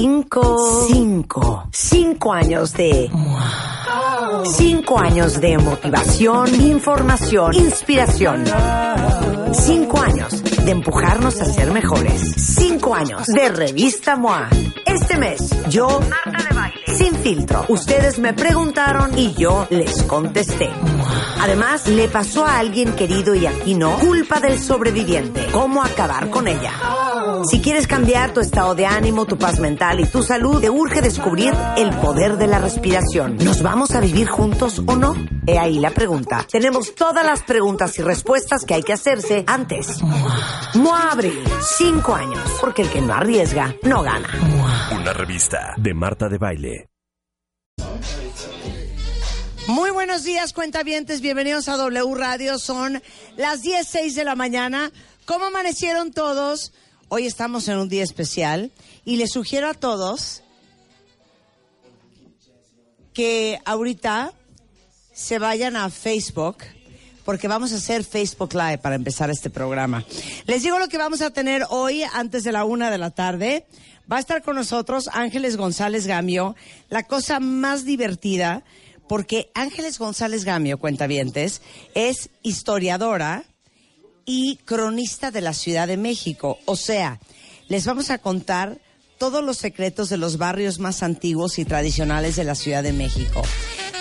Cinco. 0.00 0.86
Cinco. 0.88 1.68
Cinco 1.72 2.32
años 2.32 2.72
de. 2.72 3.10
Cinco 4.46 4.98
años 4.98 5.38
de 5.42 5.58
motivación, 5.58 6.58
información, 6.58 7.54
inspiración. 7.54 8.44
Cinco 9.52 10.00
años 10.00 10.42
de 10.64 10.70
empujarnos 10.70 11.38
a 11.42 11.44
ser 11.44 11.70
mejores. 11.70 12.32
Cinco 12.34 12.94
años 12.94 13.26
de 13.26 13.50
revista 13.50 14.16
MOA. 14.16 14.48
Este 14.86 15.18
mes, 15.18 15.50
yo, 15.68 16.00
Marta 16.08 16.48
de 16.48 16.54
Baile, 16.54 16.80
sin 16.96 17.14
filtro. 17.16 17.66
Ustedes 17.68 18.18
me 18.18 18.32
preguntaron 18.32 19.18
y 19.18 19.34
yo 19.34 19.66
les 19.68 20.02
contesté. 20.04 20.70
Además, 21.40 21.86
le 21.86 22.08
pasó 22.08 22.44
a 22.44 22.58
alguien 22.58 22.94
querido 22.94 23.34
y 23.34 23.46
aquí 23.46 23.74
no, 23.74 23.98
culpa 23.98 24.40
del 24.40 24.58
sobreviviente. 24.58 25.46
¿Cómo 25.52 25.82
acabar 25.82 26.30
con 26.30 26.48
ella? 26.48 26.72
Si 27.48 27.60
quieres 27.60 27.86
cambiar 27.86 28.32
tu 28.32 28.40
estado 28.40 28.74
de 28.74 28.86
ánimo, 28.86 29.26
tu 29.26 29.38
paz 29.38 29.60
mental 29.60 30.00
y 30.00 30.06
tu 30.06 30.22
salud, 30.22 30.60
te 30.60 30.70
urge 30.70 31.00
descubrir 31.00 31.54
el 31.76 31.90
poder 31.96 32.36
de 32.36 32.46
la 32.46 32.58
respiración. 32.58 33.36
¿Nos 33.38 33.62
vamos 33.62 33.94
a 33.94 34.00
vivir 34.00 34.28
juntos 34.28 34.82
o 34.86 34.96
no? 34.96 35.14
He 35.46 35.58
ahí 35.58 35.78
la 35.78 35.90
pregunta. 35.90 36.46
Tenemos 36.50 36.94
todas 36.94 37.24
las 37.24 37.42
preguntas 37.42 37.98
y 37.98 38.02
respuestas 38.02 38.64
que 38.64 38.74
hay 38.74 38.82
que 38.82 38.92
hacerse 38.92 39.44
antes. 39.46 40.00
MOA 40.74 41.12
Abril, 41.12 41.42
cinco 41.60 42.14
años, 42.14 42.40
porque 42.60 42.82
el 42.82 42.90
que 42.90 43.00
no 43.00 43.14
arriesga, 43.14 43.74
no 43.82 44.02
gana. 44.02 44.28
Una 44.92 45.12
revista 45.12 45.74
de 45.76 45.94
Marta 45.94 46.28
de 46.28 46.38
Baile. 46.38 46.89
Muy 49.70 49.92
buenos 49.92 50.24
días, 50.24 50.52
cuentavientes. 50.52 51.20
Bienvenidos 51.20 51.68
a 51.68 51.76
W 51.76 52.16
Radio. 52.16 52.58
Son 52.58 53.00
las 53.36 53.62
10.06 53.62 54.14
de 54.14 54.24
la 54.24 54.34
mañana. 54.34 54.90
¿Cómo 55.26 55.44
amanecieron 55.44 56.10
todos? 56.10 56.72
Hoy 57.08 57.24
estamos 57.24 57.68
en 57.68 57.78
un 57.78 57.88
día 57.88 58.02
especial 58.02 58.72
y 59.04 59.14
les 59.14 59.30
sugiero 59.30 59.68
a 59.68 59.74
todos 59.74 60.42
que 63.14 63.60
ahorita 63.64 64.32
se 65.12 65.38
vayan 65.38 65.76
a 65.76 65.88
Facebook 65.88 66.64
porque 67.24 67.46
vamos 67.46 67.72
a 67.72 67.76
hacer 67.76 68.02
Facebook 68.02 68.52
Live 68.54 68.78
para 68.78 68.96
empezar 68.96 69.30
este 69.30 69.50
programa. 69.50 70.04
Les 70.46 70.64
digo 70.64 70.80
lo 70.80 70.88
que 70.88 70.98
vamos 70.98 71.22
a 71.22 71.30
tener 71.30 71.64
hoy 71.70 72.02
antes 72.12 72.42
de 72.42 72.50
la 72.50 72.64
una 72.64 72.90
de 72.90 72.98
la 72.98 73.10
tarde. 73.10 73.66
Va 74.10 74.16
a 74.16 74.20
estar 74.20 74.42
con 74.42 74.56
nosotros 74.56 75.08
Ángeles 75.12 75.56
González 75.56 76.08
Gamio, 76.08 76.56
la 76.88 77.04
cosa 77.04 77.38
más 77.38 77.84
divertida, 77.84 78.64
porque 79.10 79.50
Ángeles 79.54 79.98
González 79.98 80.44
Gamio, 80.44 80.78
cuentavientes, 80.78 81.62
es 81.96 82.30
historiadora 82.44 83.42
y 84.24 84.60
cronista 84.64 85.32
de 85.32 85.40
la 85.40 85.52
Ciudad 85.52 85.88
de 85.88 85.96
México. 85.96 86.60
O 86.64 86.76
sea, 86.76 87.18
les 87.66 87.86
vamos 87.86 88.10
a 88.10 88.18
contar 88.18 88.78
todos 89.18 89.42
los 89.42 89.58
secretos 89.58 90.10
de 90.10 90.16
los 90.16 90.38
barrios 90.38 90.78
más 90.78 91.02
antiguos 91.02 91.58
y 91.58 91.64
tradicionales 91.64 92.36
de 92.36 92.44
la 92.44 92.54
Ciudad 92.54 92.84
de 92.84 92.92
México. 92.92 93.42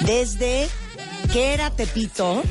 Desde 0.02 0.70
que 1.34 1.56
era 1.56 1.72
Tepito, 1.72 2.44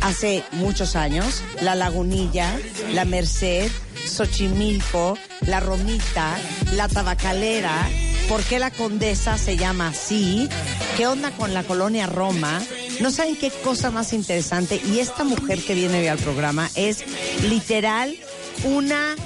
hace 0.00 0.42
muchos 0.54 0.96
años, 0.96 1.44
La 1.60 1.76
Lagunilla, 1.76 2.58
La 2.94 3.04
Merced, 3.04 3.70
Xochimilco, 4.06 5.16
La 5.42 5.60
Romita, 5.60 6.36
La 6.72 6.88
Tabacalera, 6.88 7.88
por 8.30 8.44
qué 8.44 8.60
la 8.60 8.70
Condesa 8.70 9.36
se 9.38 9.56
llama 9.56 9.88
así, 9.88 10.48
qué 10.96 11.08
onda 11.08 11.32
con 11.32 11.52
la 11.52 11.64
colonia 11.64 12.06
Roma. 12.06 12.62
No 13.00 13.10
saben 13.10 13.34
qué 13.34 13.50
cosa 13.50 13.90
más 13.90 14.12
interesante. 14.12 14.80
Y 14.86 15.00
esta 15.00 15.24
mujer 15.24 15.58
que 15.64 15.74
viene 15.74 15.98
hoy 15.98 16.06
al 16.06 16.18
programa 16.18 16.70
es 16.76 17.02
literal 17.42 18.14
una 18.62 19.16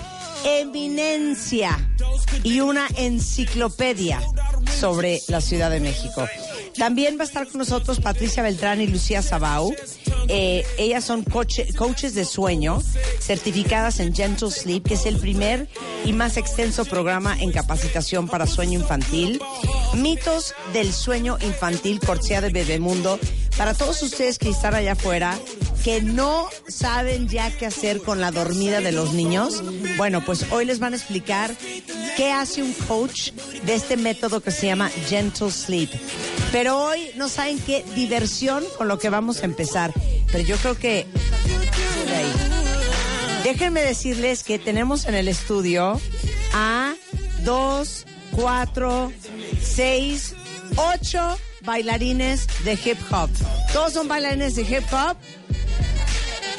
eminencia 0.46 1.78
y 2.44 2.60
una 2.60 2.88
enciclopedia 2.96 4.22
sobre 4.80 5.20
la 5.28 5.42
Ciudad 5.42 5.70
de 5.70 5.80
México. 5.80 6.26
También 6.76 7.16
va 7.18 7.22
a 7.22 7.26
estar 7.26 7.46
con 7.46 7.58
nosotros 7.58 8.00
Patricia 8.00 8.42
Beltrán 8.42 8.80
y 8.80 8.86
Lucía 8.86 9.22
Sabau. 9.22 9.74
Eh, 10.28 10.64
ellas 10.78 11.04
son 11.04 11.22
coaches 11.22 12.14
de 12.14 12.24
sueño, 12.24 12.82
certificadas 13.20 14.00
en 14.00 14.14
Gentle 14.14 14.50
Sleep, 14.50 14.82
que 14.82 14.94
es 14.94 15.06
el 15.06 15.18
primer 15.18 15.68
y 16.04 16.12
más 16.12 16.36
extenso 16.36 16.84
programa 16.84 17.36
en 17.38 17.52
capacitación 17.52 18.26
para 18.26 18.46
sueño 18.46 18.80
infantil. 18.80 19.40
Mitos 19.94 20.54
del 20.72 20.92
sueño 20.92 21.38
infantil, 21.42 22.00
cortesía 22.00 22.40
de 22.40 22.50
Bebemundo. 22.50 23.18
Para 23.56 23.74
todos 23.74 24.02
ustedes 24.02 24.38
que 24.38 24.48
están 24.48 24.74
allá 24.74 24.92
afuera, 24.92 25.38
que 25.84 26.00
no 26.00 26.48
saben 26.66 27.28
ya 27.28 27.54
qué 27.56 27.66
hacer 27.66 28.00
con 28.00 28.18
la 28.18 28.30
dormida 28.30 28.80
de 28.80 28.90
los 28.90 29.12
niños, 29.12 29.62
bueno, 29.98 30.24
pues 30.24 30.50
hoy 30.50 30.64
les 30.64 30.78
van 30.78 30.94
a 30.94 30.96
explicar 30.96 31.54
qué 32.16 32.32
hace 32.32 32.62
un 32.62 32.72
coach 32.72 33.32
de 33.66 33.74
este 33.74 33.98
método 33.98 34.40
que 34.40 34.50
se 34.50 34.66
llama 34.66 34.88
Gentle 34.88 35.50
Sleep. 35.50 35.90
Pero 36.50 36.78
hoy 36.78 37.10
no 37.16 37.28
saben 37.28 37.58
qué 37.58 37.84
diversión 37.94 38.64
con 38.78 38.88
lo 38.88 38.98
que 38.98 39.10
vamos 39.10 39.42
a 39.42 39.44
empezar. 39.44 39.92
Pero 40.32 40.42
yo 40.42 40.56
creo 40.56 40.78
que... 40.78 41.06
Déjenme 43.42 43.82
decirles 43.82 44.42
que 44.42 44.58
tenemos 44.58 45.04
en 45.04 45.14
el 45.14 45.28
estudio 45.28 46.00
a 46.54 46.94
dos, 47.44 48.06
cuatro, 48.32 49.12
seis, 49.60 50.34
ocho 50.76 51.36
bailarines 51.64 52.46
de 52.64 52.72
hip 52.72 52.98
hop. 53.10 53.30
Todos 53.72 53.92
son 53.92 54.08
bailarines 54.08 54.54
de 54.54 54.62
hip 54.62 54.84
hop 54.92 55.16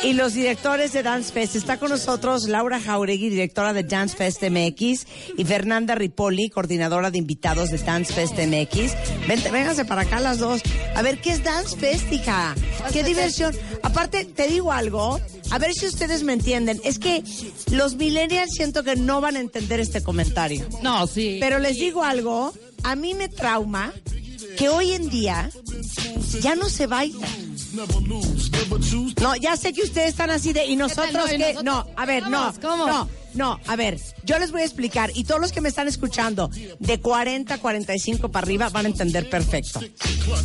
y 0.06 0.14
los 0.14 0.34
directores 0.34 0.94
de 0.94 1.02
Dance 1.02 1.34
Fest. 1.34 1.56
Está 1.56 1.78
con 1.78 1.90
nosotros 1.90 2.48
Laura 2.48 2.80
Jauregui, 2.80 3.30
directora 3.30 3.74
de 3.74 3.84
Dance 3.84 4.16
Fest 4.16 4.44
MX, 4.44 5.08
y 5.36 5.46
Fernanda 5.46 5.96
Ripoli, 5.96 6.50
coordinadora 6.50 7.10
de 7.10 7.18
invitados 7.18 7.72
de 7.72 7.80
Dance 7.80 8.14
Fest 8.14 8.38
MX. 8.38 9.28
Vente, 9.28 9.50
vénganse 9.50 9.84
para 9.84 10.02
acá 10.02 10.20
las 10.20 10.38
dos. 10.38 10.62
A 10.96 11.02
ver, 11.02 11.20
¿qué 11.22 11.32
es 11.32 11.44
Dance 11.44 11.76
Fest, 11.78 12.12
hija? 12.12 12.54
¡Qué 12.94 13.04
diversión! 13.04 13.56
Aparte, 13.82 14.26
te 14.26 14.48
digo 14.48 14.72
algo, 14.72 15.20
a 15.50 15.58
ver 15.58 15.74
si 15.74 15.88
ustedes 15.88 16.22
me 16.22 16.34
entienden. 16.34 16.80
Es 16.84 17.00
que 17.00 17.24
los 17.72 17.96
millennials 17.96 18.52
siento 18.52 18.84
que 18.84 18.96
no 18.96 19.22
van 19.22 19.38
a 19.38 19.40
entender 19.40 19.80
este 19.80 20.04
comentario. 20.04 20.68
No, 20.84 21.08
sí. 21.08 21.38
Pero 21.40 21.58
les 21.58 21.78
digo 21.78 22.04
algo, 22.04 22.54
a 22.84 22.96
mí 22.96 23.16
me 23.16 23.28
trauma 23.28 23.92
que 24.58 24.70
hoy 24.70 24.94
en 24.94 25.10
día 25.10 25.50
ya 26.42 26.56
no 26.56 26.70
se 26.70 26.88
baila. 26.88 27.28
No, 29.22 29.36
ya 29.36 29.58
sé 29.58 29.74
que 29.74 29.82
ustedes 29.84 30.10
están 30.10 30.30
así 30.30 30.54
de 30.54 30.66
y 30.66 30.76
nosotros 30.76 31.30
que 31.30 31.56
no, 31.64 31.86
a 31.96 32.06
ver, 32.06 32.30
no, 32.30 32.54
¿cómo? 32.62 32.88
no, 32.88 33.10
no, 33.34 33.60
a 33.68 33.76
ver, 33.76 34.00
yo 34.24 34.40
les 34.40 34.52
voy 34.52 34.62
a 34.62 34.66
explicar 34.66 35.12
y 35.14 35.26
todos 35.26 35.42
los 35.42 35.52
que 35.52 35.60
me 35.62 35.70
están 35.70 35.88
escuchando 35.88 36.50
de 36.80 37.00
40 37.00 37.58
45 37.58 38.30
para 38.30 38.46
arriba 38.46 38.70
van 38.70 38.86
a 38.86 38.90
entender 38.90 39.30
perfecto. 39.30 39.82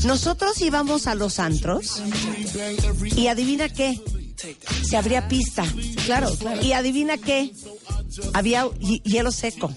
Nosotros 0.05 0.61
íbamos 0.61 1.07
a 1.07 1.15
los 1.15 1.39
antros 1.39 2.03
y 3.17 3.29
adivina 3.29 3.69
qué? 3.69 4.01
Se 4.89 4.97
abría 4.97 5.29
pista. 5.29 5.65
Claro, 6.07 6.31
claro. 6.39 6.63
Y 6.63 6.73
adivina 6.73 7.19
qué? 7.19 7.53
Había 8.33 8.67
hi- 8.81 9.03
hielo 9.05 9.31
seco. 9.33 9.73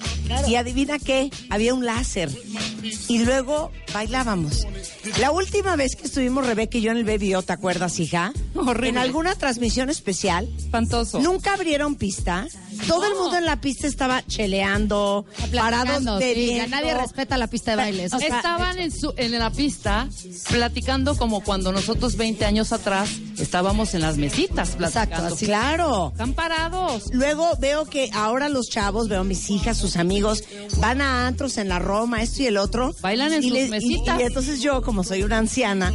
Y 0.48 0.56
adivina 0.56 1.00
qué? 1.00 1.30
Había 1.50 1.74
un 1.74 1.86
láser. 1.86 2.32
Y 3.08 3.20
luego 3.20 3.72
bailábamos. 3.94 4.66
La 5.20 5.32
última 5.32 5.76
vez 5.76 5.96
que 5.96 6.06
estuvimos 6.06 6.46
Rebeca 6.46 6.78
y 6.78 6.82
yo 6.82 6.92
en 6.92 6.98
el 6.98 7.04
BBO, 7.04 7.42
¿te 7.44 7.54
acuerdas, 7.54 8.00
hija? 8.00 8.34
Horrible. 8.56 8.90
En 8.90 8.98
alguna 8.98 9.36
transmisión 9.36 9.90
especial. 9.90 10.50
Espantoso. 10.58 11.20
Nunca 11.20 11.54
abrieron 11.54 11.96
pista. 11.96 12.48
Todo 12.88 13.06
el 13.06 13.16
mundo 13.16 13.38
en 13.38 13.46
la 13.46 13.62
pista 13.62 13.86
estaba 13.88 14.26
cheleando, 14.26 15.26
parados 15.54 16.20
de 16.20 16.34
sí, 16.34 16.56
ya 16.56 16.68
nadie 16.68 16.94
respeta 16.96 17.38
la 17.38 17.48
pista 17.48 17.72
de 17.72 17.78
baile. 17.78 18.06
Estaban 18.06 18.80
en, 18.80 18.92
su, 18.92 19.14
en 19.18 19.32
la 19.38 19.52
pista 19.52 20.10
platicando 20.50 21.16
como 21.16 21.42
cuando 21.44 21.72
nosotros 21.72 22.16
20 22.18 22.46
años 22.46 22.72
atrás 22.74 23.10
estábamos 23.38 23.94
en 23.94 24.02
las 24.02 24.18
mesitas 24.18 24.72
platicando. 24.76 25.14
Exacto, 25.16 25.36
así. 25.36 25.46
Claro. 25.46 26.10
Están 26.12 26.34
parados. 26.34 27.06
Luego 27.14 27.50
veo 27.60 27.86
que 27.86 28.10
ahora 28.14 28.50
los 28.50 28.68
chavos, 28.70 29.08
veo 29.10 29.22
a 29.22 29.24
mis 29.24 29.50
hijas, 29.50 29.78
sus 29.78 29.98
amigos, 29.98 30.44
van 30.78 31.02
a 31.02 31.28
antros 31.28 31.58
en 31.58 31.70
la 31.70 31.80
Roma, 31.80 32.22
esto 32.22 32.44
y 32.44 32.48
el 32.48 32.58
otro. 32.58 32.94
Bailan 33.02 33.34
en 33.34 33.44
y 33.44 33.50
sus 33.50 33.58
y- 33.60 33.70
mesitas. 33.70 34.20
Y, 34.20 34.24
entonces 34.24 34.62
yo, 34.62 34.82
como 34.82 35.04
soy 35.04 35.24
una 35.24 35.38
anciana, 35.38 35.92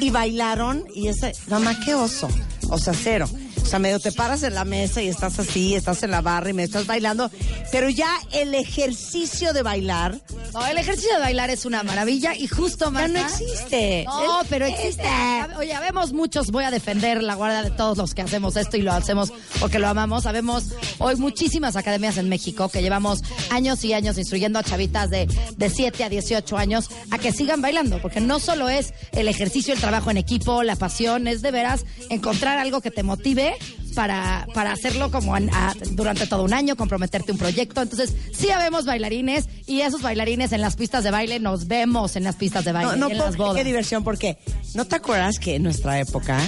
y 0.00 0.10
bailaron, 0.10 0.84
y 0.94 1.08
ese, 1.08 1.32
mamá, 1.48 1.78
qué 1.84 1.94
oso. 1.94 2.28
O 2.68 2.78
sea, 2.78 2.94
cero. 2.94 3.28
O 3.62 3.66
sea, 3.70 3.78
medio 3.78 4.00
te 4.00 4.12
paras 4.12 4.42
en 4.42 4.54
la 4.54 4.64
mesa 4.64 5.02
y 5.02 5.08
estás 5.08 5.38
así, 5.38 5.74
estás 5.74 6.02
en 6.02 6.10
la 6.10 6.20
barra 6.20 6.50
y 6.50 6.52
me 6.52 6.64
estás 6.64 6.86
bailando. 6.86 7.30
Pero 7.70 7.88
ya 7.88 8.18
el 8.32 8.54
ejercicio 8.54 9.52
de 9.52 9.62
bailar 9.62 10.20
No, 10.52 10.66
el 10.66 10.78
ejercicio 10.78 11.14
de 11.14 11.20
bailar 11.20 11.50
es 11.50 11.64
una 11.64 11.82
maravilla 11.82 12.34
y 12.34 12.48
justo 12.48 12.86
ya 12.86 12.90
Marta, 12.90 13.08
no 13.08 13.20
existe. 13.20 14.04
No, 14.06 14.40
pero 14.48 14.66
existe. 14.66 15.08
Oye, 15.56 15.78
vemos 15.80 16.12
muchos, 16.12 16.50
voy 16.50 16.64
a 16.64 16.70
defender 16.70 17.22
la 17.22 17.34
guardia 17.34 17.62
de 17.62 17.70
todos 17.70 17.96
los 17.98 18.14
que 18.14 18.22
hacemos 18.22 18.56
esto 18.56 18.76
y 18.76 18.82
lo 18.82 18.92
hacemos 18.92 19.32
porque 19.60 19.78
lo 19.78 19.88
amamos. 19.88 20.24
Sabemos 20.24 20.64
hoy 20.98 21.16
muchísimas 21.16 21.76
academias 21.76 22.16
en 22.16 22.28
México 22.28 22.68
que 22.68 22.82
llevamos 22.82 23.22
años 23.50 23.84
y 23.84 23.92
años 23.92 24.18
instruyendo 24.18 24.58
a 24.58 24.64
chavitas 24.64 25.10
de, 25.10 25.26
de 25.56 25.70
7 25.70 26.04
a 26.04 26.08
18 26.08 26.56
años 26.56 26.90
a 27.10 27.18
que 27.18 27.32
sigan 27.32 27.60
bailando, 27.60 28.00
porque 28.00 28.20
no 28.20 28.40
solo 28.40 28.68
es 28.68 28.92
el 29.12 29.28
ejercicio, 29.28 29.74
el 29.74 29.80
trabajo 29.80 30.10
en 30.10 30.16
equipo, 30.16 30.62
la 30.62 30.76
pasión, 30.76 31.28
es 31.28 31.42
de 31.42 31.50
veras 31.50 31.84
encontrar 32.08 32.58
algo 32.58 32.80
que 32.80 32.90
te 32.90 33.02
motive 33.02 33.49
¿Eh? 33.50 33.79
Para, 33.94 34.46
para 34.54 34.72
hacerlo 34.72 35.10
como 35.10 35.36
en- 35.36 35.50
a- 35.54 35.74
durante 35.92 36.26
todo 36.26 36.44
un 36.44 36.52
año, 36.54 36.76
comprometerte 36.76 37.32
un 37.32 37.38
proyecto. 37.38 37.82
Entonces, 37.82 38.14
sí 38.32 38.50
habemos 38.50 38.84
bailarines 38.84 39.46
y 39.66 39.80
esos 39.82 40.02
bailarines 40.02 40.52
en 40.52 40.60
las 40.60 40.76
pistas 40.76 41.04
de 41.04 41.10
baile 41.10 41.40
nos 41.40 41.66
vemos 41.66 42.16
en 42.16 42.24
las 42.24 42.36
pistas 42.36 42.64
de 42.64 42.72
baile 42.72 42.92
No, 42.92 42.96
no 42.96 43.10
en 43.10 43.18
las 43.18 43.36
bodas. 43.36 43.56
qué 43.56 43.64
diversión, 43.64 44.04
porque 44.04 44.38
¿no 44.74 44.84
te 44.86 44.96
acuerdas 44.96 45.38
que 45.38 45.56
en 45.56 45.62
nuestra 45.62 45.98
época 46.00 46.38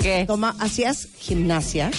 ¿Qué? 0.00 0.24
toma, 0.26 0.54
hacías 0.58 1.08
gimnasia 1.18 1.90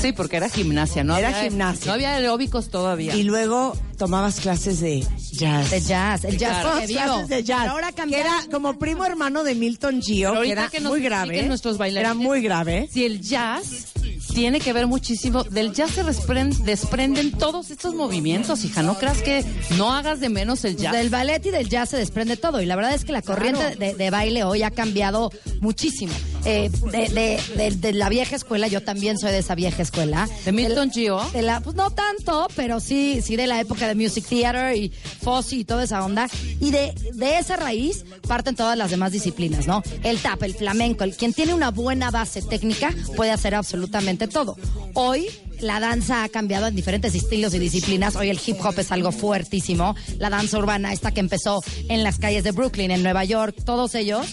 Sí, 0.00 0.12
porque 0.12 0.36
era 0.36 0.48
gimnasia, 0.48 1.04
¿no? 1.04 1.16
Era 1.16 1.28
había, 1.28 1.42
gimnasia. 1.50 1.86
No 1.86 1.92
había 1.92 2.14
aeróbicos 2.14 2.70
todavía. 2.70 3.14
y 3.14 3.22
luego 3.22 3.76
tomabas 3.98 4.40
clases 4.40 4.80
de 4.80 5.06
jazz? 5.32 5.70
De 5.70 5.80
jazz, 5.80 6.24
el 6.24 6.36
jazz 6.38 6.60
Claro. 6.62 6.82
clases 6.86 7.28
de 7.28 7.42
jazz. 7.44 7.68
Ahora 7.68 7.92
que 7.92 8.02
era 8.18 8.32
como 8.50 8.78
primo 8.78 9.04
hermano 9.04 9.44
de 9.44 9.54
Milton 9.54 10.02
Gio, 10.02 10.40
que 10.42 10.50
era 10.50 10.68
que 10.68 10.80
muy 10.80 11.00
grave. 11.02 11.42
nuestros 11.44 11.78
bailarines. 11.78 12.10
Era 12.10 12.14
muy 12.14 12.42
grave. 12.42 12.88
Si 12.92 13.04
el 13.04 13.20
jazz 13.20 13.91
tiene 14.34 14.60
que 14.60 14.72
ver 14.72 14.86
muchísimo, 14.86 15.44
del 15.44 15.72
jazz 15.72 15.92
se 15.92 16.04
despren- 16.04 16.56
desprenden 16.64 17.32
todos 17.32 17.70
estos 17.70 17.94
movimientos, 17.94 18.64
hija. 18.64 18.82
No 18.82 18.98
creas 18.98 19.22
que 19.22 19.44
no 19.76 19.92
hagas 19.92 20.20
de 20.20 20.28
menos 20.28 20.64
el 20.64 20.76
jazz. 20.76 20.92
Del 20.92 21.10
ballet 21.10 21.44
y 21.46 21.50
del 21.50 21.68
jazz 21.68 21.90
se 21.90 21.96
desprende 21.96 22.36
todo. 22.36 22.60
Y 22.60 22.66
la 22.66 22.76
verdad 22.76 22.94
es 22.94 23.04
que 23.04 23.12
la 23.12 23.22
corriente 23.22 23.76
de, 23.76 23.94
de 23.94 24.10
baile 24.10 24.44
hoy 24.44 24.62
ha 24.62 24.70
cambiado 24.70 25.30
muchísimo. 25.60 26.12
Eh, 26.44 26.70
de, 26.90 27.08
de- 27.08 27.40
de- 27.56 27.70
de 27.76 27.92
la 27.92 28.08
vieja 28.08 28.34
escuela, 28.34 28.66
yo 28.66 28.82
también 28.82 29.16
soy 29.18 29.30
de 29.30 29.38
esa 29.38 29.54
vieja 29.54 29.80
escuela. 29.82 30.28
¿De 30.44 30.50
Milton 30.52 30.90
Gio? 30.90 31.20
De 31.32 31.40
la, 31.42 31.60
pues 31.60 31.76
no 31.76 31.90
tanto, 31.90 32.48
pero 32.56 32.80
sí, 32.80 33.20
sí 33.22 33.36
de 33.36 33.46
la 33.46 33.60
época 33.60 33.86
de 33.86 33.94
Music 33.94 34.24
Theater 34.28 34.76
y 34.76 34.90
Fosse 35.22 35.56
y 35.56 35.64
toda 35.64 35.84
esa 35.84 36.04
onda. 36.04 36.28
Y 36.60 36.70
de, 36.72 36.92
de 37.14 37.38
esa 37.38 37.54
raíz 37.56 38.04
parten 38.26 38.56
todas 38.56 38.76
las 38.76 38.90
demás 38.90 39.12
disciplinas, 39.12 39.66
¿no? 39.68 39.82
El 40.02 40.18
tap, 40.18 40.42
el 40.42 40.54
flamenco, 40.54 41.04
el, 41.04 41.14
quien 41.14 41.32
tiene 41.32 41.54
una 41.54 41.70
buena 41.70 42.10
base 42.10 42.42
técnica 42.42 42.92
puede 43.14 43.30
hacer 43.30 43.54
absolutamente 43.54 44.26
todo. 44.26 44.56
Hoy 44.94 45.28
la 45.60 45.78
danza 45.78 46.24
ha 46.24 46.28
cambiado 46.28 46.66
en 46.66 46.74
diferentes 46.74 47.14
estilos 47.14 47.54
y 47.54 47.60
disciplinas. 47.60 48.16
Hoy 48.16 48.30
el 48.30 48.40
hip 48.44 48.56
hop 48.64 48.76
es 48.80 48.90
algo 48.90 49.12
fuertísimo. 49.12 49.94
La 50.18 50.28
danza 50.28 50.58
urbana, 50.58 50.92
esta 50.92 51.12
que 51.12 51.20
empezó 51.20 51.62
en 51.88 52.02
las 52.02 52.18
calles 52.18 52.42
de 52.42 52.50
Brooklyn, 52.50 52.90
en 52.90 53.04
Nueva 53.04 53.24
York, 53.24 53.54
todos 53.64 53.94
ellos 53.94 54.26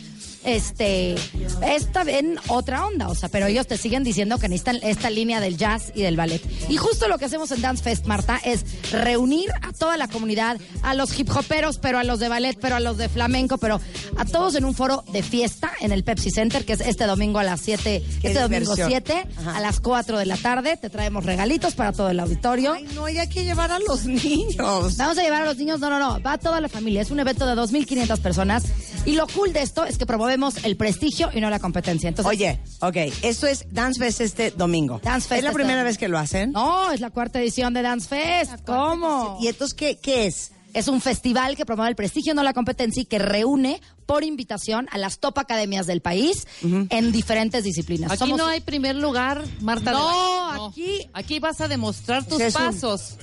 este, 0.43 1.15
esta 1.61 2.01
en 2.01 2.37
otra 2.47 2.85
onda, 2.85 3.07
o 3.09 3.15
sea, 3.15 3.29
pero 3.29 3.47
ellos 3.47 3.67
te 3.67 3.77
siguen 3.77 4.03
diciendo 4.03 4.37
que 4.37 4.47
necesitan 4.47 4.79
esta 4.83 5.09
línea 5.09 5.39
del 5.39 5.57
jazz 5.57 5.91
y 5.95 6.01
del 6.01 6.15
ballet. 6.15 6.41
Y 6.69 6.77
justo 6.77 7.07
lo 7.07 7.17
que 7.17 7.25
hacemos 7.25 7.51
en 7.51 7.61
Dance 7.61 7.83
Fest, 7.83 8.05
Marta, 8.05 8.39
es 8.43 8.63
reunir 8.91 9.49
a 9.61 9.73
toda 9.73 9.97
la 9.97 10.07
comunidad, 10.07 10.57
a 10.81 10.93
los 10.93 11.17
hip 11.17 11.29
hoperos, 11.35 11.77
pero 11.77 11.99
a 11.99 12.03
los 12.03 12.19
de 12.19 12.29
ballet, 12.29 12.57
pero 12.59 12.75
a 12.75 12.79
los 12.79 12.97
de 12.97 13.09
flamenco, 13.09 13.57
pero 13.57 13.79
a 14.17 14.25
todos 14.25 14.55
en 14.55 14.65
un 14.65 14.73
foro 14.75 15.03
de 15.11 15.23
fiesta 15.23 15.71
en 15.81 15.91
el 15.91 16.03
Pepsi 16.03 16.31
Center, 16.31 16.65
que 16.65 16.73
es 16.73 16.81
este 16.81 17.05
domingo 17.05 17.39
a 17.39 17.43
las 17.43 17.61
7, 17.61 18.03
Qué 18.21 18.27
este 18.27 18.39
domingo 18.39 18.75
diversión. 18.75 18.89
7, 18.89 19.27
Ajá. 19.37 19.57
a 19.57 19.61
las 19.61 19.79
4 19.79 20.17
de 20.17 20.25
la 20.25 20.37
tarde, 20.37 20.77
te 20.77 20.89
traemos 20.89 21.25
regalitos 21.25 21.75
para 21.75 21.91
todo 21.91 22.09
el 22.09 22.19
auditorio. 22.19 22.73
Ay, 22.73 22.87
no, 22.93 23.05
hay 23.05 23.27
que 23.27 23.43
llevar 23.43 23.71
a 23.71 23.79
los 23.79 24.05
niños. 24.05 24.97
Vamos 24.97 25.17
a 25.17 25.21
llevar 25.23 25.43
a 25.43 25.45
los 25.45 25.57
niños, 25.57 25.79
no, 25.79 25.89
no, 25.89 25.99
no, 25.99 26.21
va 26.21 26.37
toda 26.37 26.61
la 26.61 26.69
familia. 26.69 27.01
Es 27.01 27.11
un 27.11 27.19
evento 27.19 27.45
de 27.45 27.53
2.500 27.53 28.19
personas. 28.19 28.63
Y 29.05 29.13
lo 29.15 29.25
cool 29.27 29.53
de 29.53 29.61
esto 29.61 29.85
es 29.85 29.97
que 29.97 30.05
promovemos 30.05 30.63
el 30.65 30.77
prestigio 30.77 31.29
y 31.33 31.41
no 31.41 31.49
la 31.49 31.59
competencia. 31.59 32.09
Entonces, 32.09 32.29
Oye, 32.29 32.59
ok, 32.81 32.95
esto 33.23 33.47
es 33.47 33.65
Dance 33.71 33.99
Fest 33.99 34.21
este 34.21 34.51
domingo. 34.51 34.99
Dance 35.03 35.27
Fest 35.27 35.39
¿Es 35.39 35.43
la 35.43 35.49
este 35.49 35.55
primera 35.55 35.77
domingo. 35.79 35.89
vez 35.89 35.97
que 35.97 36.07
lo 36.07 36.19
hacen? 36.19 36.51
no, 36.51 36.91
es 36.91 36.99
la 36.99 37.09
cuarta 37.09 37.39
edición 37.41 37.73
de 37.73 37.81
Dance 37.81 38.07
Fest. 38.07 38.51
¿Cómo? 38.65 39.37
¿Y 39.41 39.47
entonces 39.47 39.73
qué, 39.75 39.97
qué 39.97 40.27
es? 40.27 40.51
Es 40.75 40.87
un 40.87 41.01
festival 41.01 41.55
que 41.57 41.65
promueve 41.65 41.89
el 41.89 41.95
prestigio, 41.95 42.35
no 42.35 42.43
la 42.43 42.53
competencia, 42.53 43.01
y 43.01 43.05
que 43.05 43.17
reúne 43.17 43.81
por 44.05 44.23
invitación 44.23 44.87
a 44.91 44.99
las 44.99 45.17
top 45.17 45.39
academias 45.39 45.87
del 45.87 46.01
país 46.01 46.45
en 46.61 47.11
diferentes 47.11 47.63
disciplinas. 47.63 48.11
Aquí 48.11 48.19
Somos- 48.19 48.37
no 48.37 48.45
hay 48.45 48.59
primer 48.59 48.95
lugar, 48.95 49.43
Marta. 49.61 49.89
de 49.91 49.97
No, 49.97 50.47
baile. 50.47 50.65
aquí- 50.69 51.09
Aquí 51.13 51.39
vas 51.39 51.59
a 51.61 51.67
demostrar 51.67 52.23
tus 52.23 52.39
Es 52.39 52.55
un- 52.55 52.61
pasos. 52.65 53.15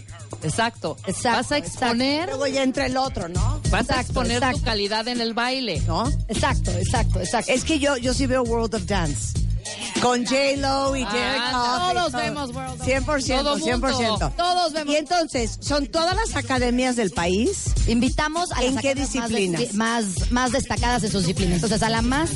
Exacto. 0.43 0.97
Exacto, 1.07 1.37
Vas 1.39 1.53
a 1.53 1.59
exponer, 1.59 2.29
Luego 2.29 2.47
ya 2.47 2.63
entra 2.63 2.87
el 2.87 2.97
otro, 2.97 3.29
¿no? 3.29 3.61
vas 3.71 3.91
a 3.91 4.01
exponer 4.01 4.43
tu 4.53 4.63
calidad 4.63 5.09
en 5.09 5.21
el 5.21 5.35
baile. 5.35 5.81
¿No? 5.87 6.09
Exacto, 6.29 6.71
exacto, 6.73 7.21
exacto. 7.21 7.53
Es 7.53 7.65
que 7.65 7.79
yo, 7.79 7.97
yo 7.97 8.15
sí 8.15 8.27
veo 8.27 8.43
World 8.43 8.75
of 8.75 8.87
Dance. 8.87 9.39
Con 10.03 10.25
J-Lo 10.27 10.95
y 10.97 11.05
Jared 11.05 11.41
Ah, 11.41 11.89
y 11.91 11.95
todos 11.97 12.13
todo. 12.13 12.21
vemos 12.23 12.51
World 12.55 12.81
of 12.81 12.87
100%, 12.87 13.39
Todo 13.43 13.59
mundo. 13.59 13.89
100%. 13.89 14.33
Todos 14.37 14.73
vemos. 14.73 14.95
Y 14.95 14.97
entonces, 14.99 15.59
¿son 15.61 15.87
todas 15.87 16.15
las 16.17 16.37
academias 16.37 16.97
del 16.97 17.11
país? 17.11 17.65
Invitamos 17.87 18.53
a 18.53 18.63
¿En 18.63 18.75
las 18.75 18.83
qué 18.83 18.91
academias 18.91 19.15
más 19.15 19.29
disciplinas? 19.31 19.75
Más, 19.75 20.31
más, 20.33 20.53
destacadas 20.53 21.03
en 21.05 21.11
sus 21.13 21.23
disciplinas. 21.23 21.55
Entonces, 21.57 21.83
a 21.83 21.89
la 21.91 22.03
más... 22.03 22.31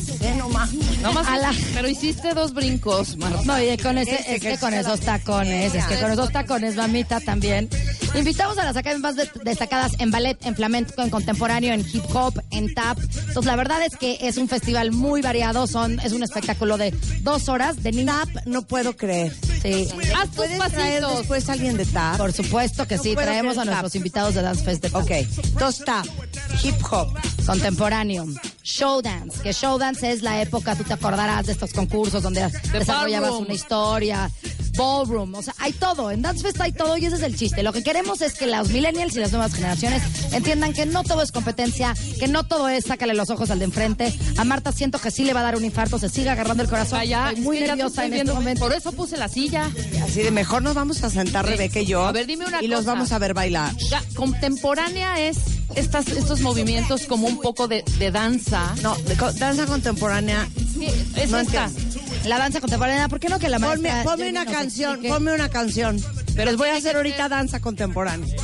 No 1.02 1.12
más, 1.12 1.26
A 1.28 1.36
la- 1.38 1.54
pero 1.74 1.88
hiciste 1.88 2.34
dos 2.34 2.52
brincos, 2.54 3.16
Marta. 3.16 3.40
No, 3.44 3.60
y 3.62 3.76
con 3.78 3.98
ese, 3.98 4.16
es 4.34 4.40
que 4.40 4.50
que 4.50 4.58
con 4.58 4.74
esos 4.74 5.00
tacones, 5.00 5.74
es 5.74 5.84
que 5.86 5.98
con 6.00 6.10
esos 6.12 6.32
tacones, 6.32 6.76
mamita, 6.76 7.20
también. 7.20 7.68
Invitamos 8.14 8.58
a 8.58 8.64
las 8.64 8.76
academias 8.76 9.00
más 9.02 9.16
de- 9.16 9.30
destacadas 9.44 9.92
en 9.98 10.10
ballet, 10.10 10.36
en 10.44 10.56
flamenco, 10.56 11.00
en 11.02 11.10
contemporáneo, 11.10 11.72
en 11.72 11.80
hip 11.80 12.04
hop, 12.14 12.40
en 12.50 12.74
tap. 12.74 12.98
Entonces, 12.98 13.44
la 13.46 13.56
verdad 13.56 13.82
es 13.84 13.96
que 13.96 14.18
es 14.22 14.36
un 14.36 14.48
festival 14.48 14.90
muy 14.92 15.22
variado, 15.22 15.66
son, 15.66 16.00
es 16.00 16.12
un 16.12 16.22
espectáculo 16.22 16.76
de 16.76 16.92
dos 17.22 17.48
horas 17.48 17.82
de 17.82 17.92
niños. 17.92 18.14
TAP, 18.16 18.46
no 18.46 18.62
puedo 18.62 18.96
creer. 18.96 19.34
Sí. 19.62 19.88
Haz 20.16 20.26
tus 20.28 20.36
¿Puedes 20.36 20.58
traer 20.72 21.00
pasitos. 21.02 21.18
después 21.18 21.48
alguien 21.48 21.76
de 21.76 21.84
TAP? 21.86 22.16
Por 22.16 22.32
supuesto 22.32 22.86
que 22.86 22.96
No 22.96 23.02
sí, 23.02 23.14
traemos 23.14 23.58
a 23.58 23.64
nuestros 23.64 23.92
tap. 23.92 23.96
invitados 23.96 24.34
de 24.34 24.42
Dance 24.42 24.64
Fest 24.64 24.82
de 24.82 24.90
tap. 24.90 25.02
Ok, 25.02 25.10
entonces 25.10 25.84
TAP, 25.84 26.06
hip 26.64 26.74
hop. 26.90 27.08
contemporáneo, 27.46 28.26
show 28.62 29.02
dance, 29.02 29.38
que 29.42 29.52
show 29.52 29.76
dance 29.78 30.10
es 30.10 30.22
la 30.22 30.40
época, 30.40 30.76
tú 30.76 30.84
te 30.84 30.92
acordarás 30.94 31.46
de 31.46 31.52
estos 31.52 31.72
concursos 31.72 32.22
donde 32.22 32.42
desarrollabas 32.72 33.30
ballroom. 33.30 33.44
una 33.46 33.54
historia, 33.54 34.30
ballroom, 34.80 35.34
o 35.34 35.42
sea, 35.42 35.54
hay 35.58 35.72
todo, 35.72 36.10
en 36.10 36.22
Dance 36.22 36.42
Fest 36.42 36.60
hay 36.60 36.72
todo 36.72 36.96
y 36.96 37.04
ese 37.04 37.16
es 37.16 37.22
el 37.22 37.36
chiste. 37.36 37.62
Lo 37.62 37.72
que 37.72 37.82
queremos 37.82 38.22
es 38.22 38.32
que 38.34 38.46
los 38.46 38.70
millennials 38.70 39.14
y 39.14 39.18
las 39.20 39.30
nuevas 39.32 39.52
generaciones 39.54 40.02
entiendan 40.32 40.72
que 40.72 40.86
no 40.86 41.02
todo 41.02 41.20
es 41.22 41.32
competencia, 41.32 41.94
que 42.18 42.28
no 42.28 42.44
todo 42.44 42.68
es 42.68 42.84
sácale 42.86 43.14
los 43.14 43.28
ojos 43.30 43.50
al 43.50 43.58
de 43.58 43.66
enfrente. 43.66 44.18
A 44.38 44.44
Marta 44.44 44.72
siento 44.72 44.98
que 44.98 45.10
sí 45.10 45.24
le 45.24 45.34
va 45.34 45.40
a 45.40 45.42
dar 45.44 45.56
un 45.56 45.64
infarto, 45.64 45.98
se 45.98 46.08
sigue 46.08 46.30
agarrando 46.30 46.62
el 46.62 46.68
corazón. 46.68 46.98
Vaya, 46.98 47.28
Estoy 47.28 47.44
muy 47.44 47.56
es 47.58 47.62
que 47.64 47.68
nerviosa 47.68 48.06
en 48.06 48.14
este 48.14 48.32
momento. 48.32 48.60
Por 48.64 48.72
eso 48.72 48.92
puse 48.92 49.16
la 49.18 49.28
silla. 49.28 49.70
Así 50.02 50.22
de 50.22 50.30
mejor 50.30 50.62
nos 50.62 50.74
vamos 50.74 51.02
a 51.04 51.10
sentar 51.10 51.44
Sí. 51.44 51.50
Rebeca 51.52 51.80
y 51.80 51.86
yo. 51.86 52.04
A 52.06 52.12
ver, 52.12 52.26
dime 52.26 52.46
una 52.46 52.62
Y 52.62 52.68
los 52.68 52.84
vamos 52.86 53.12
a 53.12 53.18
ver 53.18 53.34
bailar. 53.34 53.74
Ya, 53.90 54.02
contemporánea 54.14 55.20
es 55.20 55.36
estas, 55.76 56.08
estos 56.08 56.40
movimientos 56.40 57.02
como 57.06 57.26
un 57.28 57.40
poco 57.40 57.68
de, 57.68 57.84
de 57.98 58.10
danza. 58.10 58.74
No, 58.82 58.94
de 58.96 59.14
co- 59.16 59.32
danza 59.32 59.66
contemporánea. 59.66 60.48
Sí, 60.56 60.86
es 61.16 61.30
No 61.30 61.38
esta. 61.38 61.66
entiendo. 61.66 61.89
La 62.26 62.38
danza 62.38 62.60
contemporánea, 62.60 63.08
¿por 63.08 63.18
qué 63.18 63.28
no 63.28 63.38
que 63.38 63.48
la 63.48 63.58
Ponme, 63.58 63.88
maestra 63.88 64.02
ponme 64.04 64.24
Jenny 64.26 64.30
una 64.38 64.44
nos 64.44 64.52
canción, 64.54 64.90
explique? 64.92 65.14
ponme 65.14 65.32
una 65.34 65.48
canción. 65.48 66.00
Pero 66.34 66.50
Les 66.50 66.56
voy 66.58 66.68
a 66.68 66.72
tiene 66.72 66.78
hacer 66.78 66.90
que 66.92 66.96
ahorita 66.98 67.16
ser- 67.22 67.28
danza 67.30 67.60
contemporánea. 67.60 68.36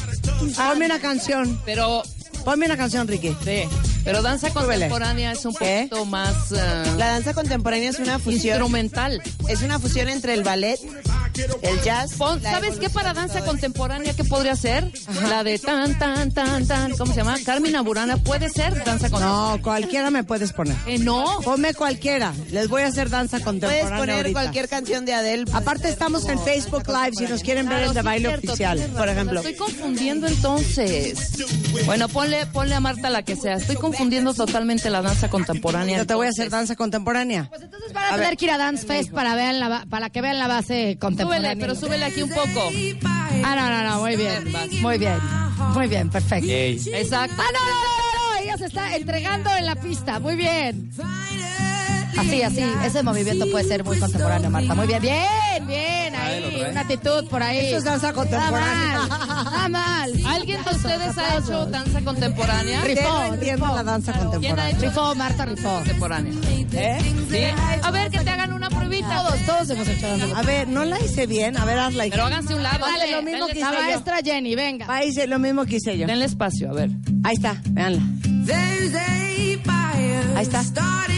Ponme 0.56 0.86
una 0.86 0.98
canción. 1.00 1.60
Pero, 1.64 2.02
Ponme 2.44 2.66
una 2.66 2.76
canción, 2.76 3.06
Ricky. 3.08 3.36
sí, 3.44 3.62
pero 4.04 4.22
danza 4.22 4.50
contemporánea 4.50 5.32
es 5.32 5.44
un 5.44 5.54
¿Qué? 5.54 5.88
poquito 5.90 6.04
más 6.06 6.52
eh, 6.52 6.56
La 6.96 7.08
danza 7.08 7.34
contemporánea 7.34 7.90
es 7.90 7.98
una 7.98 8.18
fusión. 8.18 8.54
instrumental. 8.56 9.20
Es 9.48 9.62
una 9.62 9.78
fusión 9.78 10.08
entre 10.08 10.34
el 10.34 10.42
ballet, 10.44 10.78
el 11.62 11.82
jazz. 11.82 12.14
Pon- 12.14 12.40
¿Sabes 12.42 12.76
qué 12.78 12.88
para 12.90 13.12
danza 13.14 13.44
contemporánea 13.44 14.14
qué 14.14 14.24
podría 14.24 14.56
ser? 14.56 14.90
La 15.28 15.44
de 15.44 15.58
tan, 15.58 15.98
tan, 15.98 16.32
tan, 16.32 16.66
tan, 16.66 16.92
¿cómo 16.96 17.12
se 17.12 17.18
llama? 17.18 17.36
Carmina 17.44 17.82
Burana, 17.82 18.16
¿puede 18.18 18.48
ser 18.48 18.72
danza 18.84 19.10
contemporánea? 19.10 19.56
No, 19.56 19.62
cualquiera 19.62 20.10
me 20.10 20.24
puedes 20.24 20.52
poner. 20.52 20.76
Eh, 20.86 20.98
no. 20.98 21.40
Ponme 21.44 21.74
cualquiera. 21.74 22.32
Les 22.50 22.68
voy 22.68 22.82
a 22.82 22.86
hacer 22.86 23.10
danza 23.10 23.38
Puedes 23.38 23.44
contemporánea 23.44 23.98
poner 23.98 24.16
ahorita. 24.16 24.40
cualquier 24.40 24.68
canción 24.68 25.04
de 25.04 25.14
Adele. 25.14 25.44
pues, 25.44 25.54
Aparte 25.56 25.88
estamos 25.88 26.28
en 26.28 26.38
Facebook 26.40 26.84
Live 26.88 27.12
si 27.16 27.24
nos 27.26 27.42
quieren 27.42 27.66
ver 27.68 27.78
Claro, 27.78 27.90
el 27.90 27.94
de 27.94 28.00
sí, 28.00 28.06
baile 28.06 28.28
cierto, 28.28 28.46
oficial, 28.48 28.78
por 28.96 29.08
ejemplo. 29.08 29.40
Estoy 29.40 29.54
confundiendo 29.56 30.26
entonces. 30.26 31.32
Bueno, 31.84 32.08
ponle, 32.08 32.46
ponle 32.46 32.74
a 32.74 32.80
Marta 32.80 33.10
la 33.10 33.22
que 33.22 33.36
sea. 33.36 33.54
Estoy 33.54 33.76
confundiendo 33.76 34.34
totalmente 34.34 34.90
la 34.90 35.02
danza 35.02 35.28
contemporánea. 35.28 35.98
Yo 35.98 36.06
te 36.06 36.14
voy 36.14 36.26
a 36.26 36.30
hacer 36.30 36.50
danza 36.50 36.76
contemporánea. 36.76 37.46
Pues 37.48 37.62
entonces 37.62 37.92
van 37.92 38.14
a, 38.14 38.16
tener 38.16 38.36
que 38.36 38.44
ir 38.46 38.50
a 38.50 38.58
Dance 38.58 38.86
Fest 38.86 39.10
para, 39.10 39.34
vean 39.34 39.60
la, 39.60 39.68
ba- 39.68 39.84
para 39.88 40.10
que 40.10 40.20
vean 40.20 40.38
la 40.38 40.46
base 40.48 40.96
contemporánea. 41.00 41.25
Súbele, 41.26 41.56
pero 41.56 41.74
súbele 41.74 42.04
aquí 42.04 42.22
un 42.22 42.30
poco. 42.30 42.70
Ah, 43.44 43.54
no, 43.56 43.70
no, 43.70 43.90
no, 43.90 44.00
muy 44.00 44.16
bien. 44.16 44.44
Muy 44.80 44.98
bien. 44.98 45.18
Muy 45.74 45.88
bien, 45.88 46.08
perfecto. 46.08 46.48
Exacto. 46.48 47.34
Ah, 47.38 47.50
no, 47.52 47.58
no, 47.58 47.66
no, 47.66 47.74
no, 47.74 48.34
no, 48.34 48.42
ella 48.42 48.56
se 48.56 48.66
está 48.66 48.94
entregando 48.94 49.50
en 49.56 49.66
la 49.66 49.74
pista. 49.74 50.20
Muy 50.20 50.36
bien. 50.36 50.90
Así, 52.18 52.42
así. 52.42 52.64
Ese 52.84 53.02
movimiento 53.02 53.46
puede 53.50 53.64
ser 53.64 53.84
muy 53.84 53.98
contemporáneo, 53.98 54.50
Marta. 54.50 54.74
Muy 54.74 54.86
bien, 54.86 55.02
bien, 55.02 55.66
bien. 55.66 56.14
Ahí, 56.16 56.64
una 56.70 56.80
actitud 56.80 57.26
por 57.28 57.42
ahí. 57.42 57.58
Esto 57.66 57.76
es 57.78 57.84
danza 57.84 58.12
contemporánea. 58.12 59.02
Está 59.04 59.08
mal. 59.08 59.46
Está 59.46 59.68
mal. 59.68 60.12
¿Alguien 60.26 60.64
de 60.64 60.70
ustedes 60.70 61.18
ha 61.18 61.38
hecho 61.38 61.66
danza 61.66 62.00
contemporánea? 62.00 62.80
Rifó, 62.84 63.22
entiendo 63.24 63.64
rifó. 63.66 63.76
la 63.76 63.82
danza 63.82 64.12
¿Quién 64.12 64.26
ha 64.26 64.30
contemporánea. 64.30 64.78
Rifó, 64.80 65.14
Marta, 65.14 65.44
rifó. 65.44 65.74
contemporánea? 65.76 66.32
¿Eh? 66.72 66.98
¿Sí? 67.30 67.38
A 67.82 67.90
ver, 67.90 68.10
que 68.10 68.18
te 68.20 68.30
hagan 68.30 68.52
una 68.52 68.68
pruebita. 68.70 69.22
Todos, 69.22 69.40
todos 69.46 69.70
hemos 69.70 69.88
hecho 69.88 70.08
danza 70.08 70.38
A 70.38 70.42
ver, 70.42 70.68
no 70.68 70.84
la 70.84 71.00
hice 71.00 71.26
bien. 71.26 71.56
A 71.58 71.64
ver, 71.64 71.78
hazla. 71.78 72.04
Pero 72.10 72.24
háganse 72.24 72.54
un 72.54 72.62
lado. 72.62 72.78
Dale, 72.86 73.04
Denle- 73.04 73.12
lo 73.12 73.22
mismo 73.22 73.46
que 73.46 73.54
la 73.54 73.60
espacio. 73.66 73.82
maestra 73.90 74.16
Jenny, 74.24 74.54
venga. 74.54 74.86
Va, 74.86 75.04
hice 75.04 75.26
lo 75.26 75.38
mismo 75.38 75.64
que 75.64 75.76
hice 75.76 75.96
yo. 75.98 76.06
Denle 76.06 76.24
espacio, 76.24 76.70
a 76.70 76.74
ver. 76.74 76.90
Ahí 77.24 77.34
está, 77.34 77.60
véanla. 77.70 78.02
Ahí 80.36 80.42
está. 80.42 80.62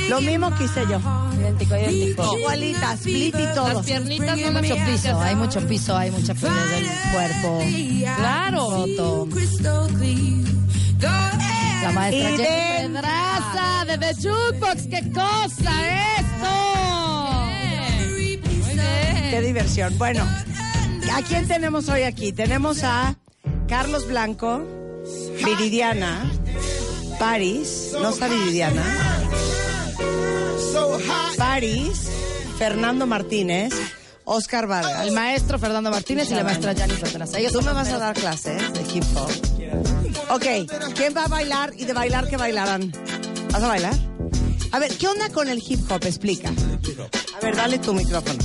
Lo 0.08 0.20
mismo 0.20 0.54
que 0.56 0.64
hice 0.64 0.82
yo. 0.88 1.00
Idéntico, 1.38 1.76
idéntico. 1.76 2.36
Igualita, 2.38 2.92
split 2.94 3.34
y 3.38 3.54
todo. 3.54 3.72
Las 3.74 3.86
piernitas 3.86 4.36
me 4.36 4.50
mucho 4.50 4.76
piso, 4.86 5.20
hay 5.20 5.34
mucho 5.36 5.60
piso, 5.66 5.96
hay 5.96 6.10
mucha 6.10 6.34
piel 6.34 6.52
del 6.52 6.86
cuerpo. 7.12 7.62
Claro. 8.16 8.70
Roto. 8.70 9.28
La 11.82 11.92
maestra 11.92 12.30
Jenny 12.30 12.36
de- 12.38 12.88
Pedraza 12.88 13.84
de 13.86 13.98
The 13.98 14.14
Jukebox. 14.14 14.82
¡Qué 14.88 15.12
cosa 15.12 16.16
esto! 16.18 17.46
Muy 18.10 18.36
bien. 18.36 19.30
Qué 19.30 19.40
diversión. 19.40 19.96
Bueno, 19.98 20.24
¿a 21.14 21.22
quién 21.22 21.46
tenemos 21.46 21.88
hoy 21.88 22.02
aquí? 22.02 22.32
Tenemos 22.32 22.82
a 22.82 23.14
Carlos 23.68 24.08
Blanco, 24.08 24.66
Viridiana, 25.44 26.30
Paris, 27.18 27.90
no 28.00 28.10
está 28.10 28.28
Viridiana, 28.28 28.84
Paris, 31.36 32.08
Fernando 32.58 33.06
Martínez, 33.06 33.72
Oscar 34.24 34.66
Vargas. 34.66 35.06
El 35.06 35.12
maestro 35.12 35.58
Fernando 35.58 35.90
Martínez 35.90 36.30
y 36.30 36.34
la 36.34 36.44
maestra 36.44 36.74
Pedraza. 36.74 37.38
Ellos 37.38 37.52
Tú 37.52 37.62
me 37.62 37.72
vas 37.72 37.88
a 37.88 37.98
dar 37.98 38.14
clases 38.14 38.72
de 38.72 38.80
hip 38.94 39.04
hop. 39.16 39.30
Ok, 40.30 40.44
¿quién 40.94 41.14
va 41.16 41.24
a 41.24 41.28
bailar 41.28 41.72
y 41.76 41.84
de 41.84 41.92
bailar 41.92 42.28
qué 42.28 42.36
bailarán? 42.36 42.92
¿Vas 43.52 43.62
a 43.62 43.68
bailar? 43.68 43.94
A 44.70 44.78
ver, 44.78 44.96
¿qué 44.96 45.08
onda 45.08 45.28
con 45.30 45.48
el 45.48 45.62
hip 45.66 45.90
hop? 45.90 46.04
Explica. 46.04 46.50
A 46.50 47.40
ver, 47.40 47.56
dale 47.56 47.78
tu 47.78 47.94
micrófono. 47.94 48.38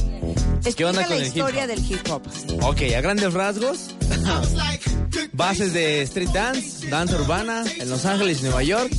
Explica 0.63 0.89
onda 0.89 1.01
la 1.01 1.07
con 1.07 1.17
el 1.17 1.23
hip 1.23 1.27
historia 1.27 1.63
hop? 1.63 1.67
del 1.67 1.91
hip 1.91 2.09
hop. 2.09 2.21
Ok, 2.63 2.81
a 2.97 3.01
grandes 3.01 3.33
rasgos, 3.33 3.89
bases 5.33 5.73
de 5.73 6.01
street 6.03 6.29
dance, 6.29 6.87
danza 6.89 7.15
urbana 7.15 7.63
en 7.79 7.89
Los 7.89 8.05
Ángeles 8.05 8.41
Nueva 8.41 8.63
York 8.63 8.91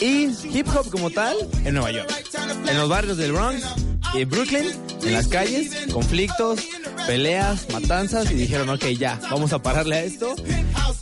y 0.00 0.28
hip 0.52 0.66
hop 0.74 0.90
como 0.90 1.10
tal 1.10 1.36
en 1.64 1.74
Nueva 1.74 1.90
York. 1.90 2.12
En 2.68 2.76
los 2.76 2.88
barrios 2.88 3.16
del 3.16 3.32
Bronx 3.32 3.62
y 4.14 4.24
Brooklyn, 4.24 4.66
en 5.02 5.12
las 5.12 5.28
calles, 5.28 5.70
conflictos, 5.92 6.60
peleas, 7.06 7.66
matanzas 7.72 8.30
y 8.30 8.34
dijeron, 8.34 8.68
ok, 8.68 8.84
ya, 8.98 9.20
vamos 9.30 9.52
a 9.52 9.62
pararle 9.62 9.96
a 9.96 10.02
esto. 10.02 10.34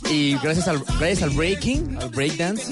Y 0.09 0.37
gracias 0.39 0.67
al, 0.67 0.79
gracias 0.99 1.23
al 1.23 1.29
breaking, 1.31 1.97
al 2.01 2.09
breakdance, 2.09 2.63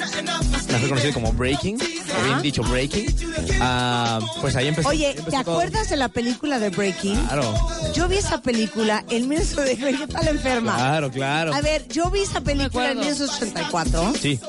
mejor 0.72 0.89
conocido 0.89 1.13
como 1.13 1.34
breaking, 1.34 1.75
o 1.75 2.25
bien 2.25 2.41
dicho 2.41 2.63
breaking, 2.63 3.13
ah, 3.62 4.19
pues 4.41 4.55
ahí 4.55 4.67
empezó. 4.67 4.89
Oye, 4.89 5.10
empezó 5.12 5.25
¿te 5.38 5.43
todo. 5.43 5.53
acuerdas 5.60 5.89
de 5.89 5.98
la 5.98 6.10
película 6.10 6.60
de 6.60 6.69
Breaking? 6.69 7.15
Claro, 7.27 7.53
Yo 7.93 8.07
vi 8.07 8.17
esa 8.17 8.41
película, 8.41 9.03
el 9.10 9.27
mes 9.27 9.55
de 9.55 9.75
güey, 9.75 9.95
¿qué 9.98 10.07
tal 10.07 10.27
enferma? 10.27 10.75
claro, 10.75 11.12
claro. 11.12 11.53
A 11.53 11.62
ver, 11.62 11.88
yo 11.89 12.10
vi 12.10 12.22
esa 12.22 12.41
película 12.41 12.91
en 12.91 13.00
acuerdo. 13.00 13.01
1984. 13.01 14.13
Sí. 14.22 14.39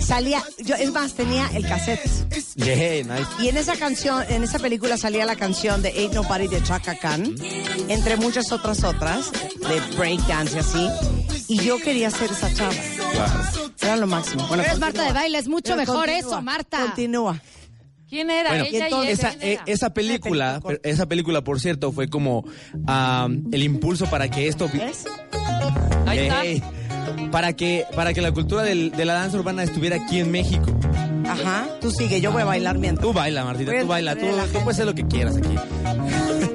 Salía, 0.00 0.42
yo, 0.64 0.74
es 0.76 0.92
más, 0.92 1.14
tenía 1.14 1.48
el 1.54 1.66
cassette. 1.66 2.00
Yeah, 2.56 3.02
nice. 3.04 3.28
Y 3.40 3.48
en 3.48 3.56
esa 3.56 3.76
canción, 3.76 4.24
en 4.28 4.42
esa 4.44 4.58
película 4.58 4.96
salía 4.96 5.24
la 5.26 5.36
canción 5.36 5.82
de 5.82 5.88
Ain't 5.90 6.14
Nobody 6.14 6.48
de 6.48 6.62
Chaka 6.62 6.96
Khan, 6.98 7.34
entre 7.88 8.16
muchas 8.16 8.52
otras 8.52 8.84
otras, 8.84 9.30
de 9.32 9.96
breakdance 9.96 10.56
y 10.56 10.58
así. 10.60 10.88
Y 11.48 11.58
yo 11.64 11.78
quería 11.78 12.10
ser 12.10 12.30
esa 12.30 12.52
chava. 12.52 12.74
Claro. 13.12 13.32
Era 13.80 13.96
lo 13.96 14.06
máximo. 14.06 14.46
Bueno, 14.48 14.62
Eres. 14.64 14.78
Marta 14.78 15.04
de 15.04 15.12
baile, 15.12 15.38
es 15.38 15.48
mucho 15.48 15.74
Pero 15.74 15.76
mejor 15.76 15.96
continúa, 16.06 16.18
eso, 16.18 16.42
Marta. 16.42 16.80
Continúa. 16.82 17.40
¿Quién 18.08 18.30
era? 18.30 18.50
Bueno, 18.50 18.64
Ella 18.66 18.78
y 18.78 18.82
entonces- 18.82 19.18
él. 19.24 19.28
esa, 19.32 19.44
e- 19.46 19.60
esa 19.66 19.90
película, 19.90 20.60
esa 20.82 21.06
película, 21.06 21.42
por 21.42 21.60
cierto, 21.60 21.92
fue 21.92 22.08
como 22.08 22.44
am, 22.86 23.44
el 23.52 23.62
impulso 23.62 24.06
para 24.06 24.28
que 24.28 24.46
esto, 24.48 24.68
¿Ves? 24.72 25.04
Ahí 26.06 26.18
está. 26.20 26.44
Ey, 26.44 26.62
para 27.32 27.52
que 27.54 27.84
para 27.94 28.12
que 28.14 28.20
la 28.20 28.32
cultura 28.32 28.62
del- 28.62 28.90
de 28.92 29.04
la 29.04 29.14
danza 29.14 29.36
urbana 29.38 29.62
estuviera 29.64 29.96
aquí 29.96 30.20
en 30.20 30.30
México. 30.30 30.66
Ajá. 31.28 31.66
Tú 31.80 31.90
sigue, 31.90 32.20
yo 32.20 32.30
voy 32.30 32.42
a 32.42 32.44
bailar 32.44 32.78
mientras. 32.78 33.04
Tú 33.04 33.12
baila, 33.12 33.44
Martita, 33.44 33.72
tú 33.80 33.86
baila, 33.88 34.14
tú, 34.14 34.26
tú 34.52 34.52
puedes 34.60 34.68
hacer 34.76 34.86
lo 34.86 34.94
que 34.94 35.04
quieras 35.06 35.36
aquí. 35.36 35.56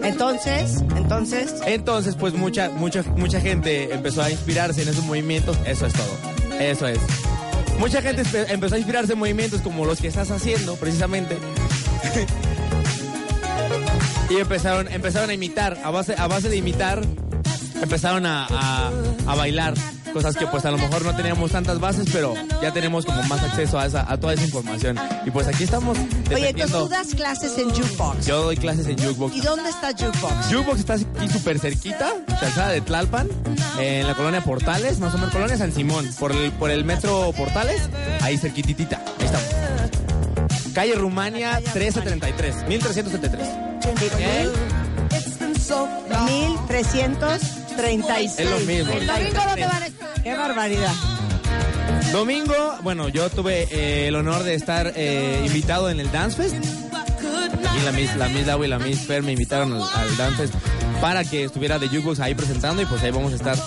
Entonces, 0.04 0.84
entonces, 0.96 1.54
Entonces, 1.66 2.16
pues 2.16 2.34
mucha 2.34 2.70
mucha 2.70 3.04
mucha 3.16 3.40
gente 3.42 3.94
empezó 3.94 4.22
a 4.22 4.30
inspirarse 4.32 4.82
en 4.82 4.90
esos 4.90 5.04
movimientos. 5.06 5.58
Eso 5.66 5.86
es 5.86 5.94
todo. 5.94 6.60
Eso 6.60 6.88
es. 6.88 7.00
Mucha 7.80 8.02
gente 8.02 8.24
empezó 8.50 8.76
a 8.76 8.78
inspirarse 8.78 9.14
en 9.14 9.20
movimientos 9.20 9.62
como 9.62 9.86
los 9.86 10.00
que 10.00 10.08
estás 10.08 10.30
haciendo, 10.32 10.76
precisamente. 10.76 11.38
y 14.30 14.38
empezaron, 14.38 14.88
empezaron 14.92 15.30
a 15.30 15.34
imitar, 15.34 15.78
a 15.84 15.92
base, 15.92 16.16
a 16.18 16.28
base 16.28 16.50
de 16.50 16.58
imitar, 16.58 17.02
empezaron 17.82 18.26
a, 18.26 18.46
a- 18.50 18.92
a 19.28 19.36
bailar. 19.36 19.74
Cosas 20.14 20.36
que 20.36 20.46
pues 20.48 20.66
a 20.66 20.72
lo 20.72 20.78
mejor 20.78 21.04
no 21.04 21.16
teníamos 21.16 21.52
tantas 21.52 21.80
bases, 21.80 22.08
pero 22.12 22.34
ya 22.62 22.72
tenemos 22.74 23.06
como 23.06 23.22
más 23.24 23.42
acceso 23.42 23.80
a, 23.80 23.86
esa, 23.86 24.12
a 24.12 24.18
toda 24.20 24.34
esa 24.34 24.44
información. 24.44 24.98
Y 25.26 25.32
pues 25.32 25.48
aquí 25.48 25.64
estamos 25.64 25.98
oye, 25.98 26.36
defendiendo. 26.36 26.84
tú 26.84 26.90
das 26.90 27.16
clases 27.16 27.58
en 27.58 27.70
Jukebox. 27.70 28.26
Yo 28.26 28.44
doy 28.44 28.58
clases 28.58 28.88
en 28.88 28.98
Jukebox. 28.98 29.36
¿Y 29.36 29.42
dónde 29.42 29.70
está 29.70 29.92
Jukebox? 29.92 30.48
Jukebox 30.48 30.80
está 30.80 30.94
aquí 30.94 31.30
súper 31.32 31.60
cerquita, 31.60 32.14
calzada 32.40 32.70
de 32.70 32.82
Tlalpan, 32.82 33.30
en 33.80 34.08
la 34.08 34.16
colonia 34.16 34.42
Portales, 34.42 35.00
más 35.00 35.14
o 35.14 35.18
menos, 35.18 35.34
colonia 35.34 35.58
San 35.58 35.72
Simón, 35.72 36.10
por 36.20 36.32
el, 36.32 36.52
por 36.54 36.72
el 36.72 36.84
metro 36.84 37.32
Portales, 37.38 37.90
ahí 38.22 38.38
cerquititita, 38.38 39.02
ahí 39.20 39.26
estamos. 39.26 39.48
Calle 40.74 40.96
Rumania 40.96 41.60
1333, 41.60 42.68
1373. 42.68 43.48
¿Eh? 44.20 44.50
1336. 47.76 48.40
Es 48.40 48.50
lo 48.50 48.60
mismo. 48.60 48.94
¿El 48.94 49.08
domingo 49.08 49.42
dónde 49.48 49.66
van 49.66 49.84
a 49.84 49.88
estar? 49.88 50.24
Qué 50.24 50.34
barbaridad. 50.34 50.94
Domingo, 52.12 52.76
bueno, 52.84 53.08
yo 53.10 53.30
tuve 53.30 53.68
eh, 53.72 54.08
el 54.08 54.16
honor 54.16 54.44
de 54.44 54.56
estar 54.56 54.94
eh, 54.96 55.44
invitado 55.46 55.90
en 55.90 56.00
el 56.00 56.12
Dance 56.12 56.38
Fest. 56.38 56.56
Y 56.56 57.86
la 57.86 57.92
Miss, 57.94 58.16
la 58.16 58.28
Miss 58.28 58.46
Lau 58.46 58.64
y 58.64 58.68
la 58.68 58.80
Miss 58.80 59.00
Fer 59.00 59.24
me 59.24 59.32
invitaron 59.32 59.74
al, 59.74 59.82
al 59.82 60.18
Dance 60.18 60.38
Fest 60.38 60.54
para 61.00 61.24
que 61.24 61.46
estuviera 61.46 61.80
de 61.80 61.88
Jukebox 61.88 62.20
ahí 62.20 62.36
presentando 62.36 62.82
y 62.82 62.86
pues 62.86 63.02
ahí 63.02 63.12
vamos 63.12 63.34
a 63.34 63.36
estar 63.36 63.58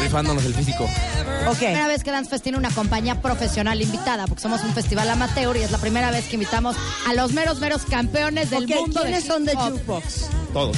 rifándonos 0.00 0.44
el 0.44 0.54
físico. 0.54 0.84
Ok. 1.48 1.58
Primera 1.58 1.88
vez 1.88 2.04
que 2.04 2.10
Dance 2.10 2.30
Fest 2.30 2.42
tiene 2.42 2.58
una 2.58 2.70
compañía 2.70 3.20
profesional 3.20 3.80
invitada, 3.80 4.26
porque 4.26 4.42
somos 4.42 4.62
un 4.62 4.72
festival 4.72 5.08
amateur 5.10 5.56
y 5.56 5.62
es 5.62 5.70
la 5.70 5.78
primera 5.78 6.10
vez 6.10 6.26
que 6.26 6.34
invitamos 6.34 6.76
a 7.08 7.14
los 7.14 7.32
meros, 7.32 7.60
meros 7.60 7.82
campeones 7.82 8.50
del 8.50 8.66
mundo. 8.68 9.00
¿quiénes 9.02 9.24
de 9.24 9.28
son 9.28 9.44
de. 9.44 9.54
Jukebox? 9.54 10.26
Todos. 10.52 10.76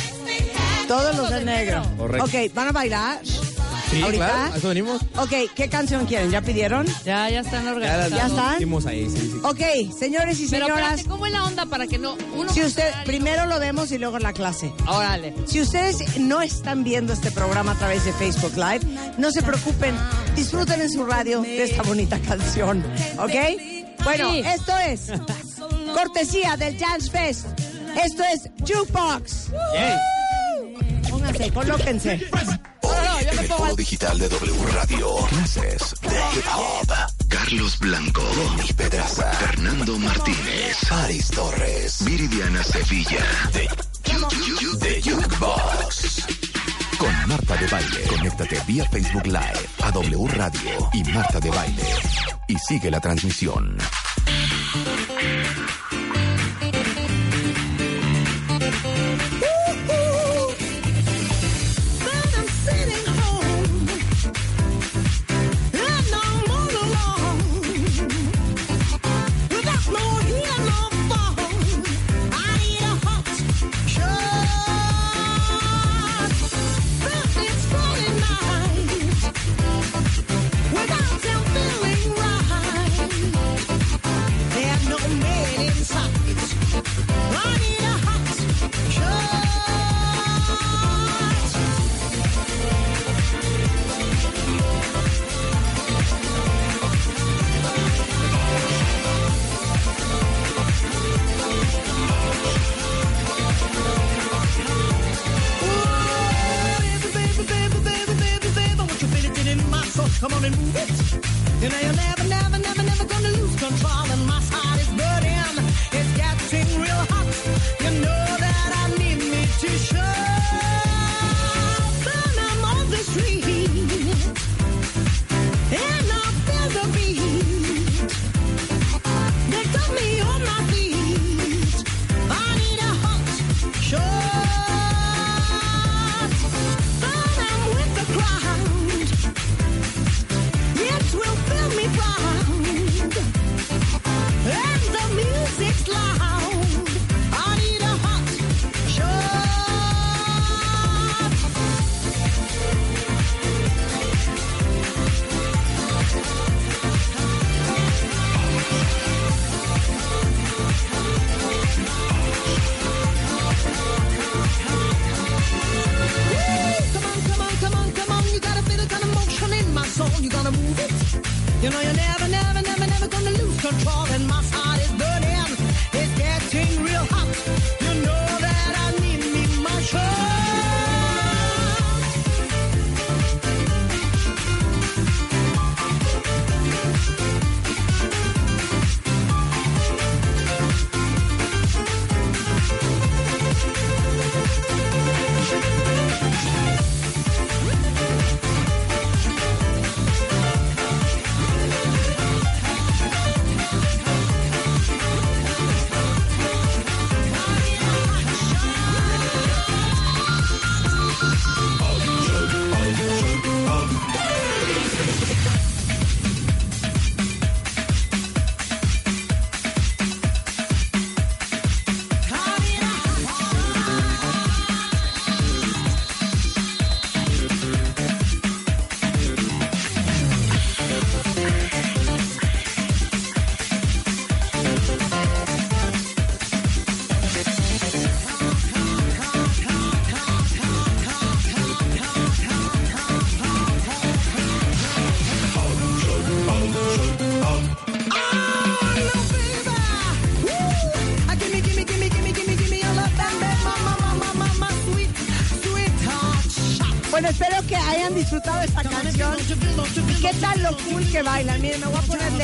Todos 0.92 1.16
los 1.16 1.30
de 1.30 1.44
negro. 1.44 1.82
Correcto. 1.96 2.24
Ok, 2.26 2.54
¿van 2.54 2.68
a 2.68 2.72
bailar? 2.72 3.20
Sí, 3.24 4.02
¿Ahorita? 4.02 4.26
claro, 4.30 4.52
a 4.54 4.56
eso 4.56 4.68
venimos. 4.68 5.02
Ok, 5.16 5.32
¿qué 5.54 5.68
canción 5.68 6.06
quieren? 6.06 6.30
¿Ya 6.30 6.40
pidieron? 6.42 6.86
Ya, 7.04 7.28
ya 7.30 7.40
están 7.40 7.66
organizados. 7.66 8.10
¿Ya 8.10 8.26
están? 8.26 8.56
Hicimos 8.56 8.86
ahí, 8.86 9.08
sí, 9.10 9.18
sí. 9.18 9.40
Ok, 9.42 9.60
señores 9.98 10.40
y 10.40 10.48
Pero 10.48 10.66
señoras, 10.66 10.82
espérate, 11.00 11.08
¿cómo 11.08 11.26
es 11.26 11.32
la 11.32 11.44
onda 11.44 11.66
para 11.66 11.86
que 11.86 11.98
no 11.98 12.16
uno 12.36 12.52
si 12.52 12.62
usted 12.62 12.90
primero 13.04 13.46
lo 13.46 13.58
vemos 13.58 13.90
y 13.92 13.98
luego 13.98 14.18
la 14.18 14.32
clase. 14.32 14.72
Órale. 14.86 15.34
Si 15.46 15.60
ustedes 15.60 16.18
no 16.18 16.40
están 16.42 16.84
viendo 16.84 17.12
este 17.12 17.30
programa 17.30 17.72
a 17.72 17.74
través 17.78 18.04
de 18.04 18.12
Facebook 18.14 18.52
Live, 18.56 18.80
no 19.18 19.30
se 19.30 19.42
preocupen, 19.42 19.94
disfruten 20.36 20.80
en 20.82 20.90
su 20.90 21.04
radio 21.04 21.40
de 21.42 21.62
esta 21.62 21.82
bonita 21.82 22.18
canción, 22.20 22.82
¿ok? 23.18 24.02
Bueno, 24.04 24.30
Sí. 24.32 24.42
esto 24.44 24.72
es 24.78 25.06
cortesía 25.94 26.56
del 26.56 26.76
Jazz 26.78 27.10
Fest. 27.10 27.46
Esto 28.02 28.22
es 28.24 28.50
Jukebox. 28.66 29.50
Yay. 29.74 29.98
Pónganse, 31.22 31.52
colóquense. 31.52 32.20
En 33.20 33.38
el 33.38 33.46
foro 33.46 33.76
digital 33.76 34.18
de 34.18 34.28
W 34.28 34.66
Radio. 34.72 35.16
Clases 35.28 35.94
de 36.00 36.08
hip 36.08 36.44
hop. 36.52 36.92
Carlos 37.28 37.78
Blanco. 37.78 38.22
Lenny 38.34 38.72
Pedraza. 38.72 39.32
Fernando 39.34 39.98
Martínez. 40.00 40.78
Paris 40.88 41.28
Torres. 41.28 42.04
Viridiana 42.04 42.64
Sevilla. 42.64 43.24
De 44.80 45.00
Jukebox. 45.00 46.26
Con 46.98 47.28
Marta 47.28 47.56
de 47.56 47.66
Baile. 47.68 48.02
Conéctate 48.08 48.60
vía 48.66 48.84
Facebook 48.90 49.26
Live 49.26 49.68
a 49.80 49.92
W 49.92 50.26
Radio 50.26 50.90
y 50.92 51.04
Marta 51.04 51.38
de 51.38 51.50
Baile. 51.50 51.86
Y 52.48 52.58
sigue 52.58 52.90
la 52.90 52.98
transmisión. 52.98 53.78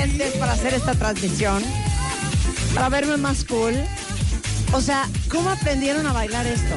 Lentes 0.08 0.32
para 0.38 0.52
hacer 0.52 0.74
esta 0.74 0.94
transmisión. 0.94 1.62
Para 2.74 2.88
verme 2.88 3.16
más 3.16 3.44
cool. 3.44 3.74
O 4.72 4.80
sea, 4.80 5.08
¿cómo 5.30 5.50
aprendieron 5.50 6.06
a 6.06 6.12
bailar 6.12 6.46
esto? 6.46 6.76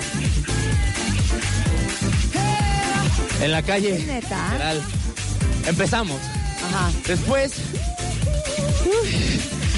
En 3.42 3.52
la 3.52 3.62
calle. 3.64 4.22
Empezamos. 5.68 6.20
Ajá. 6.68 6.92
Después, 7.08 7.54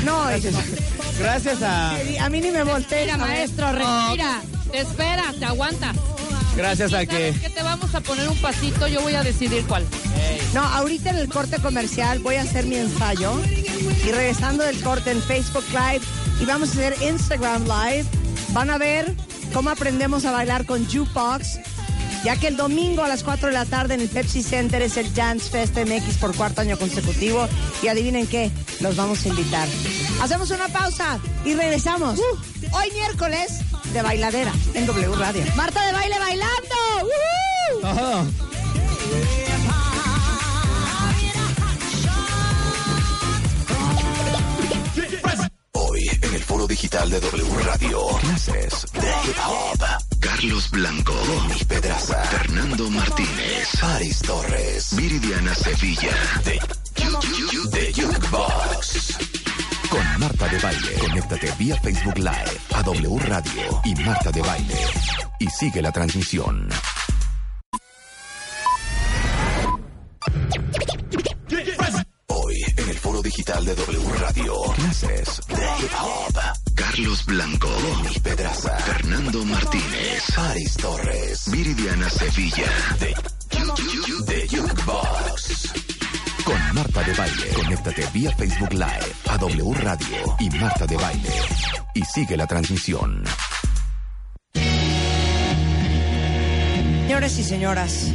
No, 0.05 0.25
gracias, 0.27 0.53
gracias 1.17 1.61
a, 1.61 1.91
a 1.95 2.29
mí 2.29 2.41
ni 2.41 2.51
me. 2.51 2.63
Respira, 2.63 3.17
maestro, 3.17 3.71
respira. 3.71 4.41
Te 4.71 4.79
espera, 4.81 5.33
te 5.39 5.45
aguanta. 5.45 5.93
gracias 6.57 6.93
a 6.93 7.03
¿Y 7.03 7.07
que 7.07 7.33
qué? 7.41 7.49
Te 7.49 7.63
vamos 7.63 7.95
a 7.95 8.01
poner 8.01 8.27
un 8.27 8.37
pasito, 8.37 8.87
yo 8.87 9.01
voy 9.01 9.15
a 9.15 9.23
decidir 9.23 9.63
cuál. 9.65 9.85
No, 10.53 10.61
ahorita 10.61 11.09
en 11.09 11.15
el 11.15 11.29
corte 11.29 11.57
comercial 11.59 12.19
voy 12.19 12.35
a 12.35 12.43
hacer 12.43 12.67
mi 12.67 12.75
ensayo 12.75 13.33
y 14.05 14.11
regresando 14.11 14.63
del 14.63 14.79
corte 14.83 15.09
en 15.09 15.19
Facebook 15.21 15.65
Live 15.69 16.01
y 16.39 16.45
vamos 16.45 16.69
a 16.69 16.71
hacer 16.73 16.95
Instagram 17.01 17.63
Live. 17.63 18.05
Van 18.49 18.69
a 18.69 18.77
ver 18.77 19.15
cómo 19.51 19.71
aprendemos 19.71 20.25
a 20.25 20.31
bailar 20.31 20.67
con 20.67 20.85
Jukebox, 20.85 21.57
ya 22.23 22.35
que 22.35 22.49
el 22.49 22.55
domingo 22.55 23.03
a 23.03 23.07
las 23.07 23.23
4 23.23 23.47
de 23.47 23.53
la 23.53 23.65
tarde 23.65 23.95
en 23.95 24.01
el 24.01 24.09
Pepsi 24.09 24.43
Center 24.43 24.83
es 24.83 24.95
el 24.97 25.11
Dance 25.15 25.49
Fest 25.49 25.75
MX 25.75 26.17
por 26.17 26.35
cuarto 26.35 26.61
año 26.61 26.77
consecutivo 26.77 27.47
y 27.81 27.87
adivinen 27.87 28.27
qué, 28.27 28.51
los 28.79 28.95
vamos 28.95 29.25
a 29.25 29.29
invitar. 29.29 29.67
Hacemos 30.21 30.51
una 30.51 30.67
pausa 30.67 31.19
y 31.45 31.55
regresamos. 31.55 32.19
Hoy 32.71 32.91
miércoles 32.91 33.59
de 33.91 34.03
bailadera 34.03 34.53
en 34.75 34.85
W 34.85 35.15
Radio. 35.15 35.43
Marta 35.55 35.83
de 35.83 35.93
baile 35.93 36.19
bailando. 36.19 36.75
Foro 46.53 46.67
digital 46.67 47.09
de 47.09 47.19
W 47.19 47.63
Radio. 47.63 47.99
Clases 48.19 48.85
de 48.93 49.09
hip 49.25 49.37
hop. 49.43 49.83
Carlos 50.19 50.69
Blanco. 50.69 51.13
Lenny 51.27 51.63
Pedraza. 51.65 52.23
Fernando 52.25 52.91
Martínez. 52.91 53.69
Paris 53.81 54.19
Torres. 54.19 54.95
Viridiana 54.95 55.55
Sevilla. 55.55 56.11
De, 56.45 56.59
de 57.71 57.93
Jukebox. 57.93 59.17
Con 59.89 60.19
Marta 60.19 60.47
de 60.47 60.59
Baile. 60.59 60.93
Conéctate 60.99 61.51
vía 61.57 61.75
Facebook 61.81 62.17
Live 62.17 62.57
a 62.75 62.83
W 62.83 63.19
Radio 63.25 63.81
y 63.85 63.95
Marta 63.95 64.31
de 64.31 64.41
Baile. 64.41 64.81
Y 65.39 65.47
sigue 65.47 65.81
la 65.81 65.91
transmisión. 65.91 66.69
Hoy 72.27 72.63
en 72.77 72.89
el 72.89 72.97
foro 72.99 73.21
digital 73.23 73.65
de 73.65 73.73
W 73.73 74.13
Radio. 74.19 74.53
Clases 74.75 75.41
de 75.47 75.63
hip 75.79 75.91
hop. 75.99 76.22
Carlos 77.13 77.25
Blanco. 77.25 77.67
Lenny 77.67 78.19
Pedraza. 78.19 78.75
Fernando 78.79 79.45
Martínez. 79.45 80.23
Paris 80.35 80.73
Torres. 80.77 81.51
Viridiana 81.51 82.09
Sevilla. 82.09 82.65
De, 82.99 83.13
de 84.25 84.47
Jukebox. 84.47 85.73
Con 86.43 86.73
Marta 86.73 87.03
de 87.03 87.13
Baile. 87.13 87.47
Conéctate 87.55 88.07
vía 88.13 88.31
Facebook 88.35 88.73
Live 88.73 89.13
a 89.29 89.37
W 89.37 89.73
Radio 89.75 90.35
y 90.39 90.49
Marta 90.51 90.87
de 90.87 90.97
Baile. 90.97 91.29
Y 91.93 92.01
sigue 92.03 92.35
la 92.35 92.47
transmisión. 92.47 93.23
Señores 97.01 97.37
y 97.37 97.43
señoras, 97.43 98.07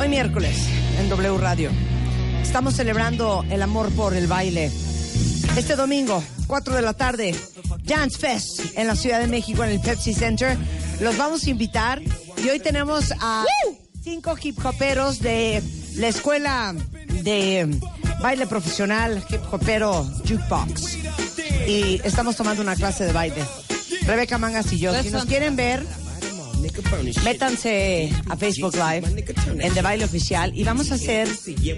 hoy 0.00 0.08
miércoles 0.08 0.68
en 0.98 1.08
W 1.08 1.38
Radio 1.38 1.70
estamos 2.42 2.74
celebrando 2.74 3.44
el 3.50 3.62
amor 3.62 3.90
por 3.92 4.14
el 4.14 4.26
baile. 4.26 4.72
Este 5.56 5.76
domingo, 5.76 6.20
4 6.48 6.74
de 6.74 6.82
la 6.82 6.94
tarde, 6.94 7.32
Dance 7.84 8.18
Fest 8.18 8.60
en 8.76 8.86
la 8.86 8.96
Ciudad 8.96 9.20
de 9.20 9.26
México 9.26 9.62
en 9.62 9.70
el 9.70 9.80
Pepsi 9.80 10.14
Center. 10.14 10.56
Los 11.00 11.16
vamos 11.16 11.44
a 11.44 11.50
invitar 11.50 12.00
y 12.42 12.48
hoy 12.48 12.58
tenemos 12.58 13.12
a 13.20 13.44
cinco 14.02 14.36
hip 14.42 14.64
hoperos 14.64 15.20
de 15.20 15.62
la 15.96 16.08
escuela 16.08 16.74
de 17.22 17.78
baile 18.20 18.46
profesional 18.46 19.22
hip 19.28 19.40
hopero 19.52 20.04
Jukebox. 20.26 20.96
Y 21.66 22.00
estamos 22.04 22.36
tomando 22.36 22.62
una 22.62 22.74
clase 22.74 23.04
de 23.04 23.12
baile. 23.12 23.44
Rebeca 24.06 24.38
Mangas 24.38 24.72
y 24.72 24.78
yo. 24.78 25.02
Si 25.02 25.10
nos 25.10 25.26
quieren 25.26 25.56
ver, 25.56 25.84
métanse 27.24 28.10
a 28.28 28.36
Facebook 28.36 28.74
Live 28.74 29.24
en 29.60 29.74
De 29.74 29.82
Baile 29.82 30.04
Oficial 30.04 30.52
y 30.54 30.64
vamos 30.64 30.90
a 30.90 30.94
hacer, 30.94 31.28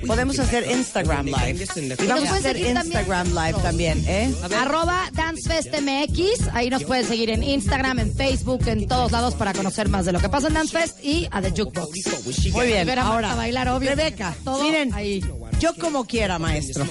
podemos 0.06 0.38
hacer 0.38 0.70
Instagram 0.70 1.26
Live. 1.26 1.66
Y 2.02 2.06
vamos 2.06 2.28
a 2.30 2.36
hacer. 2.36 2.56
Instagram 2.56 3.28
Live 3.28 3.58
también, 3.62 4.04
¿eh? 4.06 4.32
Arroba 4.58 5.10
DanceFestMX. 5.12 6.48
Ahí 6.52 6.70
nos 6.70 6.84
pueden 6.84 7.06
seguir 7.06 7.30
en 7.30 7.42
Instagram, 7.42 7.98
en 7.98 8.14
Facebook, 8.14 8.66
en 8.66 8.86
todos 8.86 9.12
lados 9.12 9.34
para 9.34 9.52
conocer 9.52 9.88
más 9.88 10.04
de 10.06 10.12
lo 10.12 10.20
que 10.20 10.28
pasa 10.28 10.48
en 10.48 10.54
Dancefest 10.54 11.04
y 11.04 11.28
a 11.30 11.40
The 11.40 11.50
Jukebox. 11.50 12.52
Muy 12.52 12.66
bien, 12.66 12.86
Ver 12.86 12.98
a 12.98 13.06
ahora, 13.06 13.34
bailar, 13.34 13.68
obvio. 13.68 13.90
Rebeca, 13.90 14.34
Todo 14.44 14.62
miren, 14.62 14.92
ahí. 14.94 15.22
Yo 15.58 15.74
como 15.76 16.04
quiera, 16.06 16.38
maestro. 16.38 16.86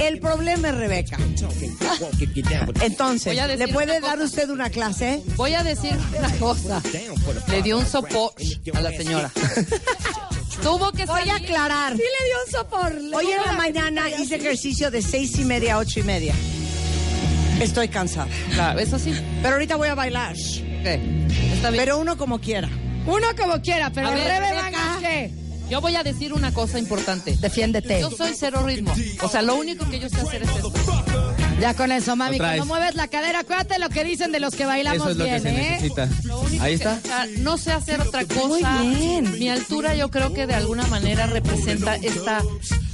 El 0.00 0.18
problema 0.20 0.68
es 0.68 0.74
Rebeca. 0.76 1.18
Entonces, 2.80 3.38
a 3.38 3.46
¿le 3.46 3.68
puede 3.68 4.00
dar 4.00 4.18
usted 4.20 4.48
una 4.50 4.70
clase? 4.70 5.22
Voy 5.36 5.54
a 5.54 5.62
decir 5.62 5.96
una 6.18 6.30
cosa. 6.38 6.82
Le 7.48 7.62
dio 7.62 7.78
un 7.78 7.86
soporte 7.86 8.44
a 8.72 8.80
la 8.80 8.90
señora. 8.92 9.30
Tuvo 10.62 10.90
que 10.90 11.04
Voy 11.04 11.20
a 11.20 11.26
salir. 11.26 11.44
aclarar. 11.44 11.92
Sí 11.92 12.02
le 12.02 12.26
dio 12.26 12.36
un 12.46 12.50
sopor. 12.52 12.94
le 12.94 13.14
Hoy 13.16 13.26
en 13.30 13.42
la 13.44 13.52
mañana 13.52 14.08
hice 14.10 14.36
ejercicio 14.36 14.90
de 14.90 15.02
seis 15.02 15.38
y 15.38 15.44
media 15.44 15.74
a 15.74 15.78
ocho 15.78 16.00
y 16.00 16.02
media. 16.02 16.34
Estoy 17.60 17.88
cansada. 17.88 18.28
Claro, 18.54 18.80
eso 18.80 18.98
sí. 18.98 19.14
Pero 19.42 19.54
ahorita 19.54 19.76
voy 19.76 19.88
a 19.88 19.94
bailar. 19.94 20.32
Ok, 20.32 20.86
Está 21.54 21.70
bien. 21.70 21.84
Pero 21.84 21.98
uno 21.98 22.16
como 22.16 22.40
quiera. 22.40 22.68
Uno 23.06 23.26
como 23.38 23.60
quiera, 23.60 23.90
pero 23.92 24.08
A 24.08 24.10
Rebe 24.12 24.24
Rebeca. 24.40 24.62
Mangas, 24.62 24.98
¿qué? 25.00 25.30
Yo 25.70 25.80
voy 25.80 25.96
a 25.96 26.02
decir 26.02 26.32
una 26.32 26.52
cosa 26.54 26.78
importante. 26.78 27.36
Defiéndete. 27.40 28.00
Yo 28.00 28.10
soy 28.10 28.32
cero 28.38 28.62
ritmo. 28.64 28.94
O 29.22 29.28
sea, 29.28 29.42
lo 29.42 29.56
único 29.56 29.88
que 29.90 29.98
yo 29.98 30.08
sé 30.08 30.16
hacer 30.20 30.42
es 30.44 30.48
esto. 30.50 30.72
Ya 31.60 31.74
con 31.74 31.90
eso, 31.90 32.14
mami. 32.16 32.36
Cuando 32.38 32.66
mueves 32.66 32.94
la 32.94 33.08
cadera, 33.08 33.40
acuérdate 33.40 33.78
lo 33.78 33.88
que 33.88 34.04
dicen 34.04 34.30
de 34.30 34.40
los 34.40 34.54
que 34.54 34.66
bailamos 34.66 35.00
Eso 35.00 35.10
es 35.10 35.16
lo 35.16 35.24
bien, 35.24 35.36
que 35.36 35.42
se 35.42 35.48
¿eh? 35.56 35.70
necesita. 35.70 36.08
Lo 36.24 36.40
único 36.40 36.62
Ahí 36.62 36.76
que- 36.78 36.84
está. 36.84 37.00
o 37.02 37.06
sea, 37.06 37.26
no 37.38 37.56
sé 37.58 37.72
hacer 37.72 38.00
otra 38.00 38.24
cosa. 38.26 38.70
Muy 38.82 38.94
bien. 38.94 39.38
Mi 39.38 39.48
altura 39.48 39.94
yo 39.94 40.10
creo 40.10 40.32
que 40.34 40.46
de 40.46 40.54
alguna 40.54 40.86
manera 40.88 41.26
representa 41.26 41.96
esta 41.96 42.42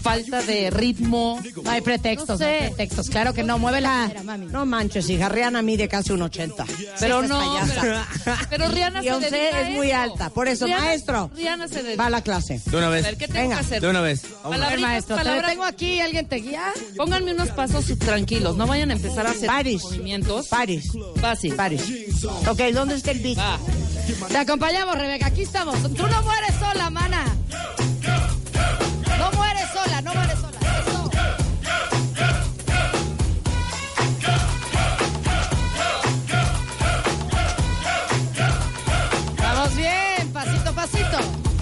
falta 0.03 0.43
de 0.43 0.71
ritmo. 0.71 1.41
No 1.63 1.71
hay 1.71 1.81
pretextos, 1.81 2.29
No 2.29 2.35
no, 2.35 2.39
sé. 2.39 2.45
hay 2.45 2.61
pretextos. 2.69 3.09
Claro 3.11 3.33
que 3.33 3.43
no, 3.43 3.59
mueve 3.59 3.81
la 3.81 4.11
mami. 4.25 4.47
No 4.47 4.67
manches, 4.67 5.09
hija. 5.09 5.29
Rihanna 5.29 5.63
mide 5.63 5.89
casi 5.89 6.13
un 6.13 6.23
80. 6.23 6.65
Pero 7.01 7.23
no, 7.23 7.41
pero, 7.81 7.97
pero 8.51 8.69
Rihanna 8.69 9.01
se 9.01 9.05
Beyoncé 9.07 9.31
dedica 9.31 9.57
a 9.57 9.61
es 9.63 9.71
muy 9.77 9.91
alta. 9.93 10.31
Por 10.31 10.49
eso, 10.49 10.67
Rihanna- 10.67 10.79
maestro. 10.81 11.31
Rihanna 11.37 11.69
se 11.69 11.83
dedica. 11.83 12.03
Va 12.03 12.07
a 12.07 12.11
la 12.11 12.23
clase. 12.23 12.61
De 12.67 12.77
una 12.77 12.87
A 12.89 12.91
vez. 12.91 13.05
ver, 13.05 13.17
¿qué 13.17 13.27
tengo 13.29 13.41
Venga, 13.41 13.57
que 13.57 13.61
hacer? 13.65 13.81
De 13.81 13.89
una 13.89 14.01
vez. 14.01 14.23
Vamos. 14.23 14.45
A 14.45 14.49
ver, 14.51 14.59
Palabritas, 14.59 14.91
maestro, 14.91 15.17
te 15.17 15.23
palabras- 15.25 15.51
tengo 15.51 15.65
aquí, 15.65 16.01
¿alguien 16.01 16.27
te 16.29 16.37
guía? 16.37 16.73
Pónganme 16.97 17.33
unos 17.33 17.49
pasos 17.51 17.85
tranquilos, 17.99 18.57
no 18.57 18.67
vayan 18.67 18.91
a 18.91 18.95
empezar 18.95 19.27
a 19.27 19.31
hacer 19.31 19.47
Paris. 19.47 19.83
movimientos. 19.85 20.49
Paris. 20.49 20.91
Fácil. 21.21 21.55
Paris. 21.55 21.83
Ok, 22.49 22.61
¿dónde 22.73 22.97
está 22.97 23.11
el 23.13 23.21
beat? 23.21 23.39
Va. 23.39 23.59
Te 24.29 24.37
acompañamos, 24.39 24.97
Rebeca, 24.97 25.27
aquí 25.27 25.43
estamos. 25.43 25.81
Tú 25.83 26.07
no 26.07 26.23
mueres 26.23 26.55
sola, 26.59 26.91
mana. 26.91 27.25
Sola, 29.71 30.01
no 30.03 30.13
sola. 30.13 30.59
Eso. 30.61 31.11
Vamos 39.39 39.77
bien, 39.77 40.33
pasito, 40.33 40.73
pasito. 40.75 41.19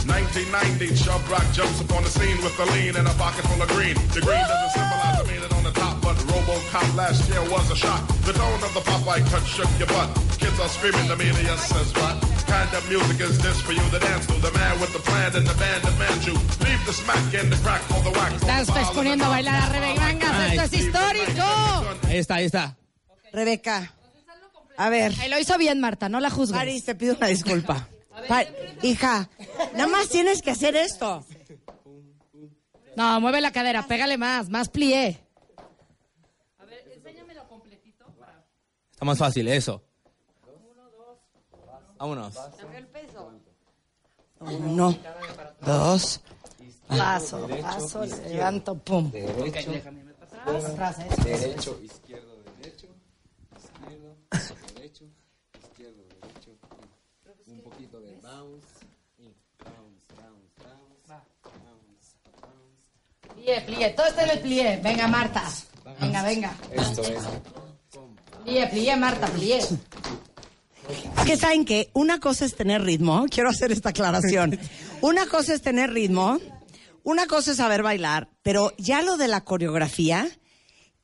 1990, 0.06 0.96
Chubb 0.96 1.20
Rock 1.28 1.44
jumps 1.52 1.80
upon 1.80 2.02
the 2.02 2.08
scene 2.08 2.38
with 2.42 2.58
a 2.58 2.64
lean 2.72 2.96
and 2.96 3.06
a 3.06 3.12
pocket 3.14 3.44
full 3.46 3.60
of 3.60 3.68
green. 3.68 3.94
The 4.14 4.22
green 4.22 4.40
doesn't 4.40 4.70
symbolize 4.72 5.18
the 5.18 5.24
meaning 5.30 5.52
on 5.52 5.62
the 5.62 5.72
top, 5.72 6.00
but 6.00 6.16
RoboCop 6.16 6.96
last 6.96 7.28
year 7.28 7.42
was 7.50 7.70
a 7.70 7.76
shock. 7.76 8.06
The 8.24 8.32
tone 8.32 8.62
of 8.64 8.72
the 8.72 8.80
Popeye 8.80 9.28
cut 9.30 9.44
shook 9.44 9.68
your 9.78 9.88
butt. 9.88 10.08
Kids 10.38 10.58
are 10.58 10.68
screaming, 10.68 11.06
the 11.06 11.16
media 11.16 11.56
says 11.58 11.92
what? 11.94 12.39
Kind 12.50 12.74
of 12.74 12.82
music 12.90 13.20
is 13.20 13.38
this 13.38 13.58
for 13.62 13.72
you 13.72 13.84
to 13.94 13.98
dance 13.98 14.26
to? 14.26 14.34
The 14.46 14.52
man 14.58 14.80
with 14.80 14.92
the 14.92 14.98
plan 15.08 15.30
and 15.36 15.46
the 15.46 15.54
band 15.54 15.80
demands 15.84 16.26
you. 16.26 16.34
Leave 16.66 16.82
the 16.84 16.92
smack 16.92 17.34
and 17.40 17.52
the 17.52 17.56
crack 17.64 17.80
for 17.82 18.00
the 18.02 18.10
whack. 18.10 18.32
Estás 18.34 18.70
pues, 18.70 18.88
poniendo 18.88 19.24
a 19.24 19.28
bailar 19.28 19.62
a 19.62 19.68
Rebeca 19.68 20.00
Mangas, 20.00 20.52
esto 20.52 20.62
es 20.62 20.72
histórico. 20.72 21.42
Ahí 22.08 22.18
está, 22.18 22.34
ahí 22.36 22.44
está. 22.46 22.76
Rebeca. 23.32 23.94
A 24.76 24.88
ver. 24.88 25.12
Ahí 25.20 25.28
lo 25.28 25.38
hizo 25.38 25.56
bien, 25.58 25.78
Marta, 25.80 26.08
no 26.08 26.18
la 26.18 26.30
juzgues. 26.30 26.58
Paris, 26.58 26.84
te 26.84 26.94
pido 26.96 27.14
una 27.16 27.28
disculpa. 27.28 27.86
Pa- 28.26 28.44
hija, 28.82 29.28
nada 29.74 29.86
más 29.86 30.08
tienes 30.08 30.42
que 30.42 30.50
hacer 30.50 30.74
esto. 30.74 31.24
No, 32.96 33.20
mueve 33.20 33.40
la 33.40 33.52
cadera, 33.52 33.86
pégale 33.86 34.18
más, 34.18 34.48
más 34.48 34.68
plié. 34.68 35.20
Está 38.90 39.04
más 39.04 39.18
fácil, 39.18 39.46
eso. 39.48 39.82
Vámonos. 42.00 42.34
Uno, 44.40 44.96
dos. 45.60 46.20
Paso, 46.88 47.46
paso, 47.60 48.04
levanto, 48.26 48.74
pum. 48.74 49.12
Atrás, 50.46 50.98
¿eh? 51.00 51.08
Derecho, 51.22 51.78
izquierdo, 51.82 52.42
derecho, 52.56 52.86
izquierdo, 53.54 54.16
derecho, 54.74 55.04
izquierdo, 55.62 56.02
derecho. 56.22 56.50
Un 57.46 57.60
poquito 57.60 58.00
de 58.00 58.16
bounce, 58.16 58.66
bounce, 59.58 60.14
bounce, 60.16 60.56
bounce, 60.64 61.12
bounce, 61.44 62.16
bounce. 62.40 63.34
Plié, 63.34 63.60
plié, 63.60 63.90
todo 63.90 64.06
está 64.06 64.24
en 64.24 64.30
el 64.30 64.40
plié. 64.40 64.80
Venga, 64.82 65.06
Marta. 65.06 65.44
Venga, 66.00 66.22
venga. 66.22 66.56
Esto 66.72 67.02
es. 67.02 67.22
Plié, 68.42 68.66
plié, 68.68 68.96
Marta, 68.96 69.26
plié. 69.26 69.60
Que 71.26 71.36
saben 71.36 71.64
que 71.64 71.90
una 71.92 72.18
cosa 72.18 72.44
es 72.44 72.56
tener 72.56 72.82
ritmo, 72.82 73.26
quiero 73.30 73.50
hacer 73.50 73.72
esta 73.72 73.90
aclaración. 73.90 74.58
Una 75.00 75.26
cosa 75.26 75.54
es 75.54 75.62
tener 75.62 75.92
ritmo, 75.92 76.38
una 77.02 77.26
cosa 77.26 77.52
es 77.52 77.58
saber 77.58 77.82
bailar, 77.82 78.28
pero 78.42 78.72
ya 78.78 79.02
lo 79.02 79.16
de 79.16 79.28
la 79.28 79.42
coreografía 79.42 80.28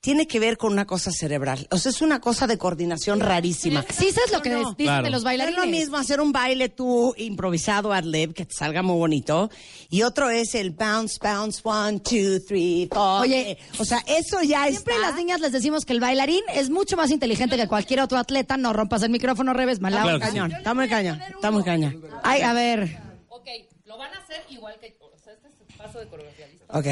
tiene 0.07 0.29
que 0.29 0.39
ver 0.39 0.57
con 0.57 0.73
una 0.73 0.87
cosa 0.87 1.11
cerebral. 1.11 1.67
O 1.73 1.79
sea, 1.79 1.91
es 1.91 2.01
una 2.01 2.21
cosa 2.21 2.47
de 2.47 2.57
coordinación 2.59 3.19
rarísima. 3.19 3.85
Sí, 3.91 4.13
sabes 4.13 4.31
lo 4.33 4.41
que 4.41 4.51
No, 4.51 4.63
no. 4.63 4.71
dicen 4.71 4.85
Claro. 4.87 5.03
de 5.03 5.11
los 5.11 5.25
No 5.25 5.31
es 5.31 5.37
bailarines. 5.39 5.61
lo 5.65 5.67
mismo 5.67 5.97
hacer 5.97 6.21
un 6.21 6.31
baile 6.31 6.69
tú 6.69 7.13
improvisado 7.17 7.93
ad 7.93 8.05
lib 8.05 8.33
que 8.33 8.45
te 8.47 8.55
salga 8.55 8.83
muy 8.83 8.97
bonito 8.99 9.51
y 9.91 10.03
otro 10.03 10.31
es 10.31 10.55
el 10.55 10.71
bounce 10.71 11.19
bounce 11.21 11.61
one 11.65 11.99
two 11.99 12.39
three 12.47 12.89
four. 12.89 13.23
Oye, 13.23 13.59
o 13.81 13.85
sea 13.85 13.99
eso 14.07 14.41
ya 14.43 14.69
Siempre 14.69 14.95
está. 14.95 15.09
las 15.09 15.17
niñas 15.17 15.41
les 15.41 15.51
decimos 15.51 15.85
que 15.85 15.93
el 15.93 15.99
bailarín 15.99 16.45
es 16.55 16.71
mucho 16.71 16.97
más 16.97 17.11
inteligente 17.11 17.57
que 17.57 17.67
cualquier 17.67 17.99
otro 18.01 18.17
atleta. 18.19 18.57
No 18.57 18.73
rompas 18.73 19.03
el 19.03 19.11
micrófono, 19.11 19.55
revés, 19.55 19.81
mala 19.81 20.03
Claro 20.03 20.21
cañón, 20.21 20.53
está 20.53 20.73
muy 20.73 20.89
cañón, 20.89 21.21
está 21.21 21.51
muy 21.51 21.65
cañón. 21.65 22.01
Ay, 22.23 22.43
a 22.43 22.53
ver. 22.53 22.97
Ok, 23.29 23.49
lo 23.87 23.99
van 23.99 24.15
a 24.15 24.19
hacer 24.19 24.41
igual 24.51 24.77
que. 24.81 24.97
O 25.01 25.19
sea, 25.19 25.33
este 25.33 25.49
es 25.49 25.55
el 25.69 25.76
paso 25.87 25.99
de 26.01 26.07
coreografía. 26.07 26.47
¿listo? 26.49 26.67
Ok. 26.69 26.87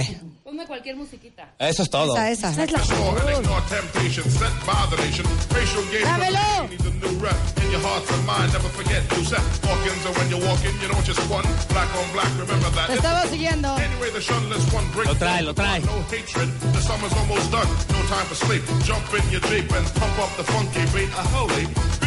Ponme 0.45 0.67
cualquier 0.67 0.97
musiquita. 0.97 1.55
Eso 1.59 1.83
es 1.83 1.91
todo. 1.91 2.17
Esa. 2.17 2.51
Racial 5.51 5.85
games 5.91 6.05
Dámelo. 6.05 6.69
needs 6.69 6.87
a 6.87 6.91
new 6.91 7.19
rep. 7.21 7.35
In 7.63 7.71
your 7.73 7.81
hearts 7.83 8.11
and 8.11 8.27
mind, 8.27 8.53
never 8.53 8.69
forget 8.71 9.03
you 9.17 9.25
set 9.25 9.41
Hawkins, 9.67 10.07
and 10.07 10.17
when 10.17 10.31
you're 10.31 10.47
walking, 10.47 10.75
you 10.81 10.89
know 10.89 11.01
just 11.03 11.21
one. 11.31 11.45
Black 11.69 11.89
on 11.97 12.07
black, 12.13 12.31
remember 12.39 12.71
that. 12.71 12.87
Te 12.89 12.95
estamos 12.95 13.29
siguiendo. 13.31 13.75
Lo 15.05 15.15
trae, 15.17 15.43
lo 15.43 15.55
trae. 15.55 15.83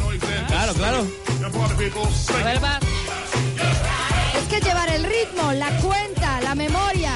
Claro, 0.46 0.74
claro. 0.74 1.06
A 1.40 2.44
ver, 2.44 2.62
va. 2.62 2.78
Es 4.38 4.48
que 4.48 4.60
llevar 4.60 4.88
el 4.90 5.02
ritmo, 5.04 5.52
la 5.52 5.70
cuenta, 5.78 6.40
la 6.42 6.54
memoria. 6.54 7.12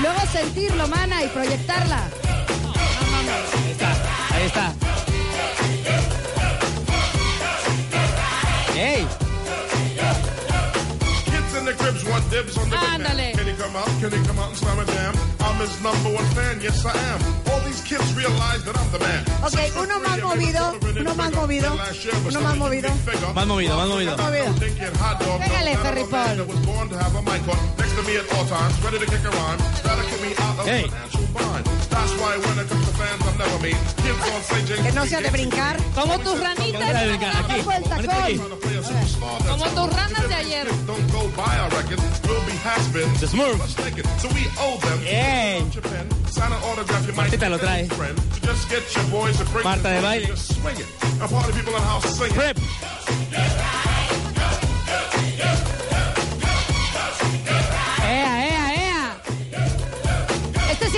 Luego 0.00 0.20
sentirlo, 0.32 0.88
mana, 0.88 1.22
y 1.24 1.28
proyectarla. 1.28 2.08
Ahí 3.36 3.70
está, 3.72 3.90
ahí 4.34 4.44
está. 4.46 4.72
¡Ey! 8.76 9.06
Kids 11.24 11.54
in 11.58 11.64
the 11.64 11.72
crowd 11.74 11.94
Cribs 11.94 12.04
want 12.04 12.30
dibs 12.30 12.56
on 12.58 12.68
the 12.70 12.76
big 12.76 12.88
Ándale. 12.88 13.16
man. 13.16 13.34
Can 13.36 13.46
he 13.46 13.54
come 13.54 13.76
out? 13.76 13.88
Can 14.00 14.10
he 14.12 14.26
come 14.26 14.38
out 14.38 14.48
and 14.48 14.56
slam 14.56 14.78
a 14.78 14.84
jam? 14.84 15.14
I'm 15.40 15.56
his 15.60 15.80
number 15.82 16.10
one 16.12 16.26
fan, 16.36 16.60
yes 16.60 16.84
I 16.84 16.92
am. 17.12 17.20
All 17.50 17.60
these 17.60 17.80
kids 17.82 18.04
realize 18.14 18.64
that 18.64 18.76
I'm 18.76 18.90
the 18.92 18.98
man. 18.98 19.22
Ok, 19.44 19.58
uno 19.80 20.00
más 20.00 20.20
movido, 20.22 20.74
uno 21.00 21.14
más 21.14 21.32
movido, 21.32 21.72
uno 22.28 22.40
más 22.40 22.56
movido. 22.56 22.90
Más 23.34 23.46
movido, 23.46 23.76
más 23.76 23.88
movido. 23.88 24.16
Movido. 24.16 24.54
Pégale, 25.38 25.76
Ferry 25.78 26.04
Paul. 26.04 27.85
A 28.06 28.10
me 28.10 28.16
at 28.18 28.32
all 28.34 28.44
times, 28.46 28.74
ready 28.84 28.98
to 28.98 29.06
kick 29.06 29.24
a 29.24 29.30
rhyme. 29.30 29.58
Gotta 29.82 30.02
keep 30.08 30.20
me 30.22 30.30
out 30.38 30.58
of 30.58 30.66
Hey. 30.66 30.82
financial 30.88 31.26
bind. 31.34 31.64
That's 31.90 32.12
why 32.20 32.32
when 32.38 32.58
it 32.58 32.68
comes 32.68 32.86
to 32.86 32.94
fans, 32.94 33.22
I'm 33.26 33.38
never 33.38 33.58
mean. 33.58 33.78
Kids 34.02 34.22
on 34.32 34.42
say 34.42 34.60
James 34.66 34.82
Que 34.86 34.92
no 34.92 35.04
sea 35.06 35.20
de 35.22 35.30
brincar. 35.30 35.76
Como 35.94 36.18
tus 36.18 36.38
ranitas. 36.40 36.82
Aquí. 36.82 37.60
a 37.60 37.98
Como 39.48 39.64
tus 39.76 39.96
ranas 39.96 40.28
de 40.28 40.34
ayer. 40.34 40.66
don't 40.86 41.12
go 41.12 41.28
buy 41.36 41.56
our 41.58 41.70
records. 41.70 42.02
We'll 42.26 42.40
be. 42.46 42.52
The 43.20 43.26
it. 43.98 44.06
So 44.18 44.28
we 44.34 44.46
owe 44.58 44.76
them. 44.78 44.98
Bien. 45.00 45.70
Your 45.72 45.82
pen, 45.82 46.06
sign 46.30 46.52
an 46.52 46.58
autograph, 46.64 47.06
you 47.06 47.12
might 47.14 47.30
Martita 47.30 47.48
lo 47.50 47.58
trae. 47.58 47.86
friend. 47.94 48.18
Just 48.42 48.68
get 48.68 48.82
your 48.94 49.04
boys 49.10 49.36
to 49.38 49.44
bring 49.46 49.64
Marta 49.64 49.82
de 49.82 50.00
baile. 50.00 50.26
Just 50.26 50.54
swing 50.60 50.76
it. 50.78 50.86
And 51.20 51.30
party 51.30 51.52
people 51.52 51.74
in 51.74 51.82
the 51.82 51.88
house 51.88 52.04
sing 52.18 52.26
it. 52.26 52.34
Prep. 52.34 52.56
¡Ea, 53.32 53.95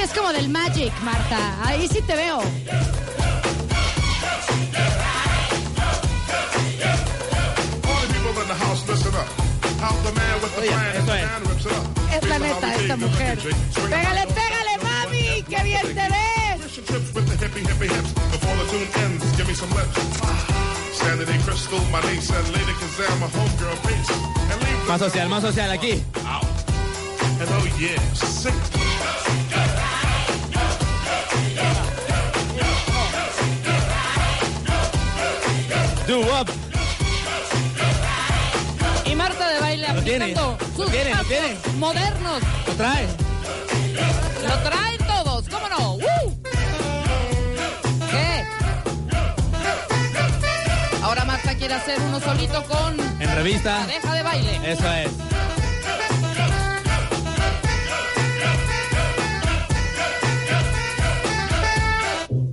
es 0.09 0.14
como 0.18 0.33
del 0.33 0.49
Magic, 0.49 0.92
Marta. 1.03 1.38
Ahí 1.64 1.87
sí 1.88 2.01
te 2.03 2.16
veo. 2.16 2.38
Oye, 2.38 2.49
the 8.47 8.55
es. 11.18 11.27
Es 12.14 12.29
la 12.29 12.38
neta, 12.38 12.75
esta 12.75 12.97
mujer. 12.97 13.38
Pégale, 13.38 14.27
pégale, 14.27 14.79
mami. 14.83 15.42
¡Qué 15.49 15.62
bien 15.62 15.83
te 15.83 15.94
ves! 15.94 16.79
Hippie 17.40 17.62
hippie 17.62 17.88
hips. 17.88 18.12
Before 18.33 18.57
the 18.57 18.68
lo 40.27 40.59
sus 40.77 40.91
tiene, 40.91 41.11
lo 41.11 41.17
pasos 41.17 41.29
tiene. 41.29 41.57
modernos. 41.79 42.43
Lo 42.67 42.75
trae. 42.75 43.07
Lo 44.49 44.59
traen 44.71 44.99
todos, 45.07 45.49
¿cómo 45.49 45.69
no? 45.69 45.95
¡Uh! 45.95 46.43
¿Qué? 48.11 48.45
Ahora 51.03 51.25
Marta 51.25 51.55
quiere 51.57 51.75
hacer 51.75 52.01
uno 52.01 52.21
solito 52.21 52.63
con 52.65 52.99
En 53.21 53.35
revista. 53.35 53.79
pareja 53.81 54.15
de 54.15 54.23
baile. 54.23 54.73
Eso 54.73 54.93
es. 54.93 55.11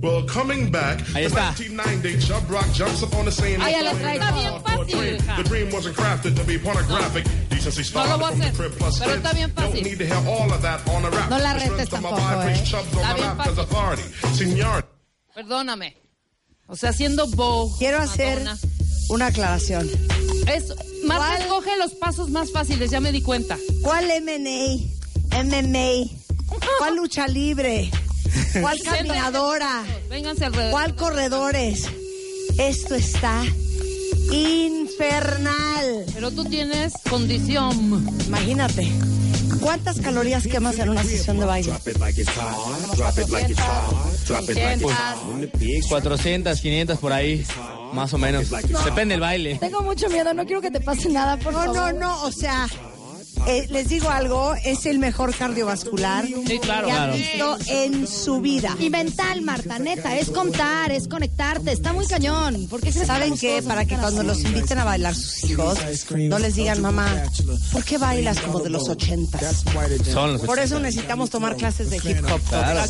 Well, 0.00 0.22
coming 0.24 0.70
back, 0.70 1.00
Ahí 1.16 1.24
está. 1.24 1.52
1990, 1.58 2.20
Chubb 2.26 2.48
Rock 2.48 2.66
jumps 2.72 3.02
up 3.02 3.14
on 3.16 3.24
the 3.24 3.32
scene. 3.32 3.58
Ya 3.58 3.82
la 3.82 3.92
trae 3.94 4.14
Está 4.18 4.30
bien 4.32 4.62
fácil. 4.62 5.36
The 5.36 5.42
dream 5.44 5.70
wasn't 5.72 5.96
crafted 5.96 6.36
to 6.36 6.44
be 6.44 6.58
pornographic. 6.58 7.24
Decency 7.24 7.45
No 7.66 8.06
lo 8.06 8.18
voy 8.18 8.24
a 8.24 8.28
hacer, 8.28 8.52
crib 8.52 8.72
plus 8.78 8.98
pero 9.00 9.14
está 9.14 9.32
bien 9.32 9.52
Don't 9.54 9.68
fácil. 9.70 9.84
need 9.84 9.98
to 9.98 10.04
hear 10.04 10.28
all 10.28 10.52
of 10.52 10.62
that 10.62 10.80
on 10.88 11.04
a 11.04 11.10
rap. 11.10 11.30
No 11.30 11.38
la 11.38 11.54
my 11.54 11.86
tampoco, 11.86 12.18
¿eh? 12.42 12.52
Está 12.62 13.14
bien 13.14 13.36
fácil. 13.36 14.84
Perdóname. 15.34 15.96
O 16.68 16.76
sea, 16.76 16.90
haciendo 16.90 17.26
bow. 17.28 17.76
Quiero 17.78 17.98
hacer 17.98 18.38
Madonna. 18.38 18.58
una 19.08 19.26
aclaración. 19.26 19.88
Es, 20.46 20.68
Marta 21.04 21.26
¿Cuál? 21.26 21.40
escoge 21.42 21.76
los 21.78 21.92
pasos 21.94 22.30
más 22.30 22.52
fáciles, 22.52 22.90
ya 22.90 23.00
me 23.00 23.12
di 23.12 23.22
cuenta. 23.22 23.56
¿Cuál 23.82 24.10
M&A? 24.10 25.42
MMA. 25.42 26.10
¿Cuál 26.78 26.96
lucha 26.96 27.26
libre? 27.26 27.90
¿Cuál 28.60 28.80
caminadora? 28.82 29.84
Vénganse 30.08 30.44
alrededor. 30.44 30.70
¿Cuál 30.72 30.94
corredores? 30.94 31.88
Esto 32.58 32.94
está 32.94 33.42
infernal. 34.96 36.04
Pero 36.14 36.30
tú 36.30 36.44
tienes 36.44 36.94
condición. 37.08 38.06
Imagínate. 38.26 38.90
¿Cuántas 39.60 40.00
calorías 40.00 40.46
quemas 40.46 40.78
en 40.78 40.88
una 40.90 41.02
sesión 41.02 41.38
de 41.38 41.44
baile? 41.46 41.72
400, 45.88 46.60
500 46.60 46.98
por 46.98 47.12
ahí. 47.12 47.44
Más 47.92 48.12
o 48.12 48.18
menos. 48.18 48.50
Depende 48.84 49.14
del 49.14 49.20
baile. 49.20 49.56
Tengo 49.58 49.82
mucho 49.82 50.08
miedo, 50.08 50.34
no 50.34 50.44
quiero 50.44 50.60
que 50.60 50.70
te 50.70 50.80
pase 50.80 51.08
nada, 51.08 51.36
por 51.38 51.52
No, 51.52 51.58
favor. 51.60 51.94
no, 51.94 52.00
no, 52.00 52.22
o 52.24 52.32
sea, 52.32 52.68
eh, 53.46 53.66
les 53.70 53.88
digo 53.88 54.08
algo, 54.10 54.54
es 54.64 54.86
el 54.86 54.98
mejor 54.98 55.34
cardiovascular 55.34 56.24
Sí, 56.26 56.58
claro. 56.58 56.86
que 56.86 56.92
han 56.92 57.10
Claro. 57.10 57.12
visto 57.14 57.58
en 57.68 58.06
su 58.06 58.40
vida. 58.40 58.76
Y 58.78 58.90
mental, 58.90 59.42
Marta, 59.42 59.78
neta, 59.78 60.16
es 60.16 60.30
contar, 60.30 60.90
es 60.92 61.08
conectarte, 61.08 61.72
está 61.72 61.92
muy 61.92 62.06
cañón. 62.06 62.66
¿Por 62.68 62.80
qué 62.80 62.90
crees 62.90 63.06
¿Saben 63.06 63.36
qué? 63.36 63.62
Para 63.62 63.84
que 63.84 63.96
cuando 63.96 64.22
los 64.22 64.40
inviten 64.42 64.78
a 64.78 64.84
bailar 64.84 65.14
sus 65.14 65.44
hijos, 65.44 65.78
no 66.12 66.38
les 66.38 66.54
digan, 66.56 66.80
mamá, 66.82 67.06
¿por 67.72 67.84
qué 67.84 67.98
bailas 67.98 68.40
como 68.40 68.60
de 68.60 68.70
los 68.70 68.88
ochentas? 68.88 69.64
Son 70.12 70.32
los 70.34 70.42
Por 70.42 70.58
eso 70.58 70.80
necesitamos 70.80 71.30
tomar 71.30 71.56
clases 71.56 71.90
de 71.90 71.96
hip 71.98 72.18
hop. 72.30 72.40
Claro. 72.48 72.82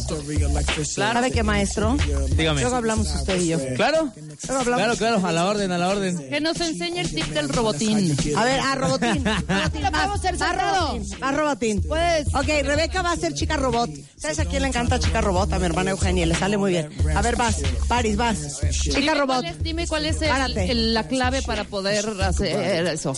¿Sabe 0.85 1.31
qué, 1.31 1.43
maestro? 1.43 1.97
Dígame. 2.37 2.61
Luego 2.63 2.77
hablamos 2.77 3.09
usted 3.15 3.41
y 3.41 3.49
yo. 3.49 3.59
Claro. 3.77 4.11
Luego 4.49 4.61
hablamos. 4.61 4.77
Claro, 4.85 4.97
claro. 4.97 5.27
A 5.27 5.33
la 5.33 5.47
orden, 5.47 5.73
a 5.73 5.79
la 5.79 5.89
orden. 5.89 6.17
Que 6.29 6.41
nos 6.41 6.61
enseñe 6.61 7.01
el 7.01 7.11
tip 7.15 7.27
del 7.29 7.49
robotín. 7.49 8.17
A 8.37 8.45
ver, 8.45 8.61
a 8.61 8.75
Robotín. 8.75 9.25
Robotín, 9.49 9.83
Lo 9.83 9.91
podemos 9.91 10.19
hacer 10.19 10.37
Robotín, 10.55 11.19
más 11.21 11.37
Robotín. 11.37 11.83
Puedes. 11.83 12.29
Ok, 12.35 12.47
Rebeca 12.65 13.03
va 13.03 13.13
a 13.13 13.17
ser 13.17 13.35
chica 13.35 13.57
robot. 13.57 13.91
¿Sabes 14.17 14.39
a 14.39 14.45
quién 14.45 14.63
le 14.63 14.69
encanta 14.69 14.99
chica 14.99 15.21
robot? 15.21 15.53
A 15.53 15.59
mi 15.59 15.67
hermana 15.67 15.91
Eugenia, 15.91 16.27
le 16.27 16.35
sale 16.35 16.57
muy 16.57 16.73
bien. 16.73 16.91
A 17.15 17.23
ver, 17.23 17.37
vas, 17.37 17.57
Paris, 17.89 18.17
vas. 18.17 18.61
Chica 18.71 18.99
Dime 19.01 19.15
robot. 19.15 19.41
cuál 19.43 19.45
es- 19.47 19.63
dime 19.63 19.87
cuál 19.87 20.05
es 20.07 20.23
el- 20.23 20.29
Párate. 20.29 20.71
el- 20.71 20.95
la 20.95 21.07
clave 21.09 21.43
para 21.43 21.65
poder 21.65 22.07
hacer 22.23 22.87
eso. 22.87 23.13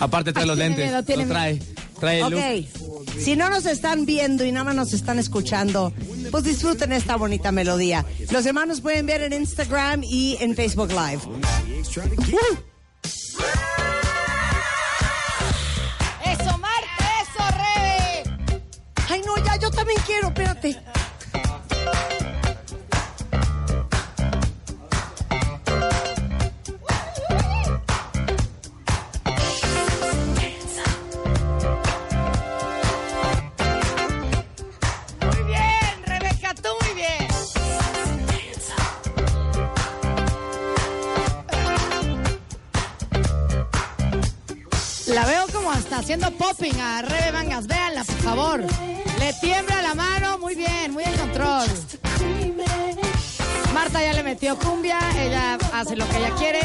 Aparte 0.00 0.32
trae 0.32 0.46
los 0.46 0.58
lentes. 0.58 0.84
miedo, 0.84 0.96
Lo 1.16 1.26
trae. 1.26 1.60
Trae 1.98 2.20
el 2.20 2.30
look. 2.30 2.40
Ok, 2.40 3.18
si 3.18 3.36
no 3.36 3.48
nos 3.48 3.64
están 3.64 4.04
viendo 4.04 4.44
y 4.44 4.52
nada 4.52 4.64
más 4.64 4.74
nos 4.74 4.92
están 4.92 5.18
escuchando, 5.18 5.92
pues 6.30 6.44
disfruten 6.44 6.92
esta 6.92 7.16
bonita 7.16 7.52
melodía. 7.52 8.04
Los 8.30 8.44
demás 8.44 8.66
nos 8.68 8.80
pueden 8.82 9.06
ver 9.06 9.22
en 9.22 9.32
Instagram 9.32 10.02
y 10.04 10.36
en 10.40 10.54
Facebook 10.54 10.90
Live. 10.90 11.20
También 19.86 20.02
quiero, 20.04 20.28
espérate. 20.28 20.95
Haciendo 46.06 46.30
popping 46.38 46.78
a 46.80 47.02
Rebe 47.02 47.32
Mangas. 47.32 47.66
Véanla, 47.66 48.04
por 48.04 48.16
favor. 48.18 48.60
Le 49.18 49.32
tiembla 49.40 49.82
la 49.82 49.92
mano. 49.96 50.38
Muy 50.38 50.54
bien, 50.54 50.92
muy 50.92 51.02
en 51.02 51.16
control. 51.16 51.68
Marta 53.74 54.00
ya 54.00 54.12
le 54.12 54.22
metió 54.22 54.56
cumbia. 54.56 55.00
Ella 55.18 55.58
hace 55.72 55.96
lo 55.96 56.08
que 56.08 56.16
ella 56.18 56.30
quiere. 56.36 56.60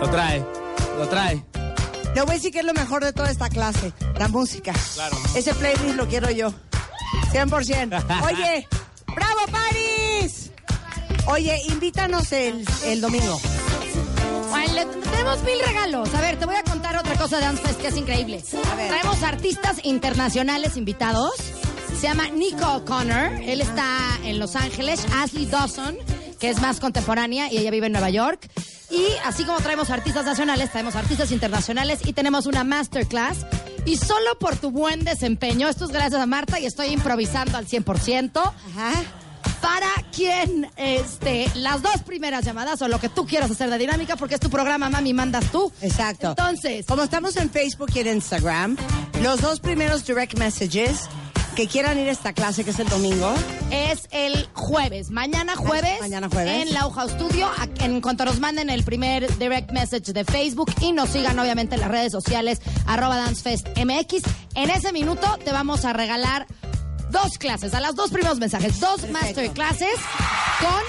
Lo 0.00 0.10
trae. 0.10 0.46
Lo 0.96 1.08
trae. 1.10 1.44
Le 2.14 2.20
voy 2.22 2.30
a 2.30 2.32
decir 2.32 2.50
que 2.50 2.60
es 2.60 2.64
lo 2.64 2.72
mejor 2.72 3.04
de 3.04 3.12
toda 3.12 3.30
esta 3.30 3.50
clase, 3.50 3.92
la 4.18 4.28
música. 4.28 4.72
Claro. 4.94 5.18
Ese 5.36 5.52
playlist 5.52 5.96
lo 5.96 6.08
quiero 6.08 6.30
yo. 6.30 6.50
100%. 7.30 8.24
Oye, 8.24 8.66
¡bravo, 9.14 9.40
Paris! 9.50 9.81
Oye, 11.26 11.62
invítanos 11.68 12.32
el, 12.32 12.64
el 12.84 13.00
domingo. 13.00 13.40
Bueno, 14.50 14.90
tenemos 15.10 15.42
mil 15.44 15.58
regalos. 15.64 16.12
A 16.14 16.20
ver, 16.20 16.38
te 16.38 16.46
voy 16.46 16.56
a 16.56 16.64
contar 16.64 16.96
otra 16.96 17.16
cosa 17.16 17.36
de 17.38 17.44
Dance 17.44 17.62
Fest 17.62 17.80
que 17.80 17.88
es 17.88 17.96
increíble. 17.96 18.42
A 18.70 18.74
ver. 18.74 18.88
Traemos 18.88 19.22
artistas 19.22 19.76
internacionales 19.84 20.76
invitados. 20.76 21.32
Se 21.98 22.08
llama 22.08 22.28
Nico 22.28 22.66
O'Connor. 22.76 23.40
Él 23.42 23.60
está 23.60 24.18
en 24.24 24.38
Los 24.38 24.56
Ángeles. 24.56 25.06
Ashley 25.14 25.46
Dawson, 25.46 25.96
que 26.40 26.50
es 26.50 26.60
más 26.60 26.80
contemporánea 26.80 27.52
y 27.52 27.58
ella 27.58 27.70
vive 27.70 27.86
en 27.86 27.92
Nueva 27.92 28.10
York. 28.10 28.50
Y 28.90 29.06
así 29.24 29.44
como 29.44 29.58
traemos 29.60 29.88
artistas 29.90 30.26
nacionales, 30.26 30.70
traemos 30.70 30.96
artistas 30.96 31.30
internacionales 31.30 32.00
y 32.04 32.12
tenemos 32.12 32.46
una 32.46 32.64
masterclass. 32.64 33.38
Y 33.86 33.96
solo 33.96 34.38
por 34.38 34.56
tu 34.56 34.70
buen 34.70 35.04
desempeño, 35.04 35.68
esto 35.68 35.86
es 35.86 35.92
gracias 35.92 36.20
a 36.20 36.26
Marta 36.26 36.60
y 36.60 36.66
estoy 36.66 36.88
improvisando 36.88 37.56
al 37.56 37.66
100%. 37.66 38.52
Para 39.62 39.88
quien, 40.14 40.68
este, 40.76 41.46
las 41.54 41.80
dos 41.82 42.02
primeras 42.04 42.44
llamadas 42.44 42.82
o 42.82 42.88
lo 42.88 42.98
que 43.00 43.08
tú 43.08 43.24
quieras 43.26 43.50
hacer 43.50 43.70
de 43.70 43.78
dinámica, 43.78 44.16
porque 44.16 44.34
es 44.34 44.40
tu 44.40 44.50
programa, 44.50 44.90
mami, 44.90 45.14
mandas 45.14 45.44
tú. 45.52 45.72
Exacto. 45.80 46.30
Entonces, 46.30 46.84
Como 46.86 47.02
estamos 47.04 47.36
en 47.36 47.48
Facebook 47.48 47.90
y 47.94 48.00
en 48.00 48.08
Instagram, 48.08 48.76
los 49.22 49.40
dos 49.40 49.60
primeros 49.60 50.04
direct 50.04 50.36
messages 50.36 51.08
que 51.54 51.66
quieran 51.68 51.98
ir 51.98 52.08
a 52.08 52.12
esta 52.12 52.32
clase, 52.32 52.64
que 52.64 52.70
es 52.70 52.78
el 52.78 52.88
domingo, 52.88 53.30
es 53.70 54.08
el 54.10 54.48
jueves, 54.54 55.10
mañana 55.10 55.54
jueves, 55.54 56.00
Mañana 56.00 56.28
jueves. 56.30 56.66
en 56.66 56.72
Lauja 56.72 57.06
Studio, 57.10 57.46
a- 57.46 57.68
en 57.84 58.00
cuanto 58.00 58.24
nos 58.24 58.40
manden 58.40 58.70
el 58.70 58.82
primer 58.84 59.36
direct 59.38 59.70
message 59.70 60.14
de 60.14 60.24
Facebook 60.24 60.72
y 60.80 60.92
nos 60.92 61.10
sigan 61.10 61.38
obviamente 61.38 61.74
en 61.74 61.82
las 61.82 61.90
redes 61.90 62.10
sociales 62.10 62.60
arroba 62.86 63.16
dancefestmx. 63.16 64.22
En 64.54 64.70
ese 64.70 64.92
minuto 64.92 65.38
te 65.44 65.52
vamos 65.52 65.84
a 65.84 65.92
regalar 65.92 66.46
dos 67.12 67.38
clases, 67.38 67.74
a 67.74 67.80
las 67.80 67.94
dos 67.94 68.10
primeros 68.10 68.38
mensajes, 68.38 68.80
dos 68.80 69.08
masterclasses 69.10 69.96
con 70.60 70.82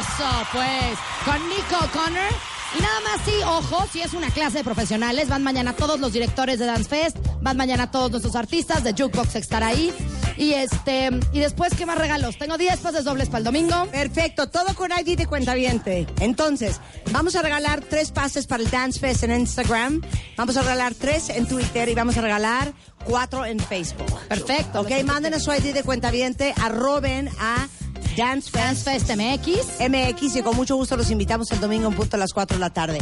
eso, 0.00 0.46
pues, 0.52 0.98
con 1.24 1.48
Nico 1.48 1.78
Connor. 1.92 2.53
Y 2.76 2.80
nada 2.80 3.00
más, 3.00 3.20
sí, 3.24 3.32
ojo, 3.46 3.86
si 3.92 4.00
es 4.00 4.14
una 4.14 4.30
clase 4.30 4.58
de 4.58 4.64
profesionales, 4.64 5.28
van 5.28 5.42
mañana 5.42 5.74
todos 5.74 6.00
los 6.00 6.12
directores 6.12 6.58
de 6.58 6.66
Dance 6.66 6.88
Fest, 6.88 7.16
van 7.40 7.56
mañana 7.56 7.90
todos 7.90 8.10
nuestros 8.10 8.34
artistas 8.34 8.82
de 8.82 8.92
Jukebox 8.92 9.36
estar 9.36 9.62
ahí. 9.62 9.92
Y 10.36 10.54
este, 10.54 11.10
y 11.32 11.38
después, 11.38 11.74
¿qué 11.74 11.86
más 11.86 11.96
regalos? 11.96 12.36
Tengo 12.36 12.58
10 12.58 12.80
pases 12.80 13.04
dobles 13.04 13.28
para 13.28 13.38
el 13.38 13.44
domingo. 13.44 13.86
Perfecto, 13.92 14.48
todo 14.48 14.74
con 14.74 14.90
ID 14.90 15.16
de 15.16 15.26
cuentaviente. 15.26 16.06
Entonces, 16.18 16.80
vamos 17.12 17.36
a 17.36 17.42
regalar 17.42 17.80
tres 17.82 18.10
pases 18.10 18.46
para 18.46 18.62
el 18.62 18.70
Dance 18.70 18.98
Fest 18.98 19.22
en 19.22 19.30
Instagram, 19.30 20.00
vamos 20.36 20.56
a 20.56 20.62
regalar 20.62 20.94
tres 20.94 21.28
en 21.28 21.46
Twitter 21.46 21.88
y 21.88 21.94
vamos 21.94 22.16
a 22.16 22.22
regalar 22.22 22.72
cuatro 23.04 23.46
en 23.46 23.60
Facebook. 23.60 24.12
Perfecto. 24.28 24.80
Ok, 24.80 24.90
mándenos 25.04 25.44
su 25.44 25.52
ID 25.52 25.72
de 25.74 25.84
cuentaviente, 25.84 26.52
arroben 26.60 27.28
a 27.38 27.68
Dance 28.16 28.50
Fest, 28.50 28.86
Dance 28.86 29.06
Fest 29.06 29.10
MX. 29.10 29.80
MX 29.90 30.36
y 30.36 30.42
con 30.42 30.56
mucho 30.56 30.76
gusto 30.76 30.96
los 30.96 31.10
invitamos 31.10 31.50
el 31.52 31.60
domingo 31.60 31.88
en 31.88 31.94
punto 31.94 32.16
a 32.16 32.18
las 32.18 32.32
4 32.32 32.56
de 32.56 32.60
la 32.60 32.70
tarde. 32.70 32.98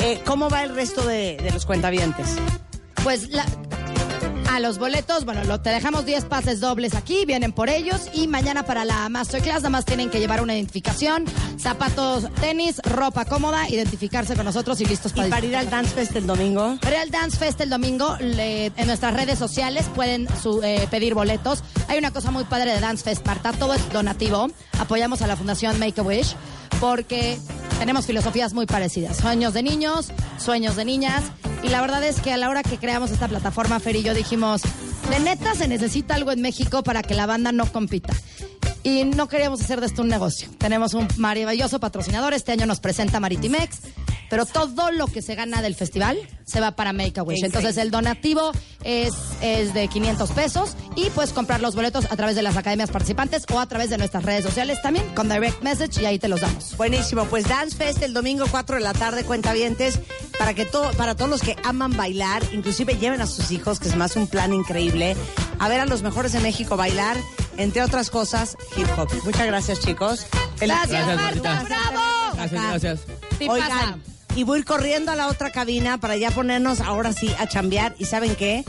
Eh, 0.00 0.20
¿Cómo 0.24 0.48
va 0.50 0.62
el 0.62 0.74
resto 0.74 1.06
de, 1.06 1.36
de 1.42 1.50
los 1.52 1.66
cuentavientes? 1.66 2.26
Pues 3.02 3.28
la- 3.30 3.46
a 4.50 4.60
los 4.60 4.78
boletos, 4.78 5.24
bueno, 5.24 5.42
lo, 5.44 5.60
te 5.60 5.70
dejamos 5.70 6.04
10 6.06 6.26
pases 6.26 6.60
dobles 6.60 6.94
aquí, 6.94 7.24
vienen 7.26 7.52
por 7.52 7.68
ellos 7.68 8.02
y 8.12 8.28
mañana 8.28 8.64
para 8.64 8.84
la 8.84 9.08
masterclass 9.08 9.58
nada 9.62 9.70
más 9.70 9.84
tienen 9.84 10.10
que 10.10 10.20
llevar 10.20 10.42
una 10.42 10.54
identificación, 10.54 11.24
zapatos, 11.58 12.28
tenis, 12.40 12.80
ropa 12.84 13.24
cómoda, 13.24 13.68
identificarse 13.68 14.36
con 14.36 14.44
nosotros 14.44 14.80
y 14.80 14.84
listos 14.86 15.12
para 15.12 15.26
Y 15.28 15.30
para 15.30 15.46
ir 15.46 15.56
al 15.56 15.70
Dance 15.70 15.94
Fest 15.94 16.14
el 16.16 16.26
domingo. 16.26 16.76
Para 16.80 17.02
el 17.02 17.10
Dance 17.10 17.36
Fest 17.36 17.60
el 17.62 17.70
domingo, 17.70 18.16
le- 18.20 18.66
en 18.66 18.86
nuestras 18.86 19.14
redes 19.14 19.38
sociales 19.38 19.86
pueden 19.94 20.28
su- 20.42 20.62
eh, 20.62 20.86
pedir 20.90 21.14
boletos. 21.14 21.64
Hay 21.88 21.98
una 21.98 22.12
cosa 22.12 22.30
muy 22.30 22.44
padre 22.44 22.72
de 22.74 22.80
Dance 22.80 23.02
Fest, 23.02 23.26
Marta, 23.26 23.52
todo 23.52 23.74
es 23.74 23.92
donativo. 23.92 24.48
Apoyamos 24.78 25.22
a 25.22 25.26
la 25.26 25.36
Fundación 25.36 25.78
Make 25.78 26.00
a 26.00 26.04
Wish 26.04 26.36
porque 26.80 27.38
tenemos 27.78 28.06
filosofías 28.06 28.52
muy 28.54 28.66
parecidas. 28.66 29.16
Sueños 29.16 29.54
de 29.54 29.62
niños, 29.62 30.12
sueños 30.38 30.76
de 30.76 30.84
niñas. 30.84 31.24
Y 31.62 31.68
la 31.68 31.80
verdad 31.80 32.04
es 32.04 32.20
que 32.20 32.32
a 32.32 32.36
la 32.36 32.48
hora 32.48 32.62
que 32.62 32.78
creamos 32.78 33.10
esta 33.10 33.28
plataforma, 33.28 33.80
Fer 33.80 33.96
y 33.96 34.02
yo 34.02 34.14
dijimos, 34.14 34.62
de 35.10 35.20
neta 35.20 35.54
se 35.54 35.68
necesita 35.68 36.14
algo 36.14 36.32
en 36.32 36.40
México 36.40 36.82
para 36.82 37.02
que 37.02 37.14
la 37.14 37.26
banda 37.26 37.52
no 37.52 37.66
compita. 37.66 38.12
Y 38.82 39.04
no 39.04 39.28
queríamos 39.28 39.62
hacer 39.62 39.80
de 39.80 39.86
esto 39.86 40.02
un 40.02 40.08
negocio. 40.08 40.48
Tenemos 40.58 40.92
un 40.92 41.08
maravilloso 41.16 41.80
patrocinador. 41.80 42.34
Este 42.34 42.52
año 42.52 42.66
nos 42.66 42.80
presenta 42.80 43.18
Maritimex. 43.18 43.78
Pero 44.34 44.46
todo 44.46 44.90
lo 44.90 45.06
que 45.06 45.22
se 45.22 45.36
gana 45.36 45.62
del 45.62 45.76
festival 45.76 46.18
se 46.44 46.58
va 46.60 46.72
para 46.72 46.92
Make 46.92 47.20
a 47.20 47.22
Wish. 47.22 47.44
Entonces 47.44 47.76
el 47.76 47.92
donativo 47.92 48.50
es, 48.82 49.12
es 49.40 49.72
de 49.74 49.86
500 49.86 50.28
pesos 50.32 50.74
y 50.96 51.08
puedes 51.10 51.32
comprar 51.32 51.60
los 51.60 51.76
boletos 51.76 52.06
a 52.10 52.16
través 52.16 52.34
de 52.34 52.42
las 52.42 52.56
academias 52.56 52.90
participantes 52.90 53.44
o 53.52 53.60
a 53.60 53.66
través 53.66 53.90
de 53.90 53.98
nuestras 53.98 54.24
redes 54.24 54.44
sociales 54.44 54.82
también 54.82 55.06
con 55.14 55.28
direct 55.28 55.62
message 55.62 56.02
y 56.02 56.06
ahí 56.06 56.18
te 56.18 56.26
los 56.26 56.40
damos. 56.40 56.76
Buenísimo, 56.76 57.26
pues 57.26 57.46
Dance 57.48 57.76
Fest 57.76 58.02
el 58.02 58.12
domingo 58.12 58.46
4 58.50 58.74
de 58.74 58.82
la 58.82 58.92
tarde, 58.92 59.22
cuentavientes, 59.22 60.00
para 60.36 60.52
que 60.52 60.64
todo, 60.64 60.90
para 60.94 61.14
todos 61.14 61.30
los 61.30 61.40
que 61.40 61.54
aman 61.62 61.96
bailar, 61.96 62.42
inclusive 62.52 62.96
lleven 62.98 63.20
a 63.20 63.28
sus 63.28 63.52
hijos, 63.52 63.78
que 63.78 63.86
es 63.88 63.94
más 63.94 64.16
un 64.16 64.26
plan 64.26 64.52
increíble, 64.52 65.14
a 65.60 65.68
ver 65.68 65.78
a 65.78 65.86
los 65.86 66.02
mejores 66.02 66.32
de 66.32 66.40
México 66.40 66.76
bailar, 66.76 67.16
entre 67.56 67.82
otras 67.82 68.10
cosas, 68.10 68.56
hip 68.76 68.88
hop. 68.98 69.08
Muchas 69.24 69.46
gracias, 69.46 69.78
chicos. 69.78 70.26
Feliz- 70.56 70.74
Gracias, 70.74 71.06
Gracias, 71.06 71.42
Marta. 71.42 71.62
¡Bravo! 71.68 72.02
Gracias, 72.34 72.62
gracias. 72.62 73.00
Sí 73.38 73.46
Oigan, 73.48 73.68
pasa. 73.68 73.98
Y 74.36 74.44
voy 74.44 74.62
corriendo 74.62 75.12
a 75.12 75.16
la 75.16 75.28
otra 75.28 75.50
cabina 75.50 75.98
para 75.98 76.16
ya 76.16 76.30
ponernos 76.30 76.80
ahora 76.80 77.12
sí 77.12 77.34
a 77.38 77.46
chambear. 77.46 77.94
¿Y 77.98 78.06
saben 78.06 78.34
qué? 78.34 78.64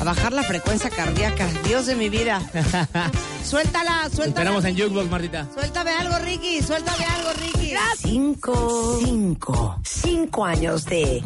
A 0.00 0.04
bajar 0.04 0.32
la 0.32 0.42
frecuencia 0.42 0.90
cardíaca. 0.90 1.48
Dios 1.66 1.86
de 1.86 1.94
mi 1.94 2.08
vida. 2.08 2.40
Suéltala, 3.44 4.04
suéltala. 4.04 4.28
Esperamos 4.28 4.64
en 4.64 4.76
Jukebox, 4.76 5.10
Martita. 5.10 5.46
Suéltame 5.52 5.90
algo, 5.92 6.18
Ricky. 6.18 6.62
Suéltame 6.62 7.04
algo, 7.04 7.30
Ricky. 7.34 7.74
Cinco, 7.98 8.98
cinco, 9.04 9.78
cinco 9.84 10.44
años 10.44 10.84
de... 10.86 11.22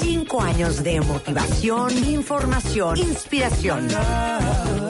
Cinco 0.00 0.40
años 0.40 0.82
de 0.82 1.00
motivación, 1.00 1.96
información, 2.08 2.96
inspiración. 2.98 3.88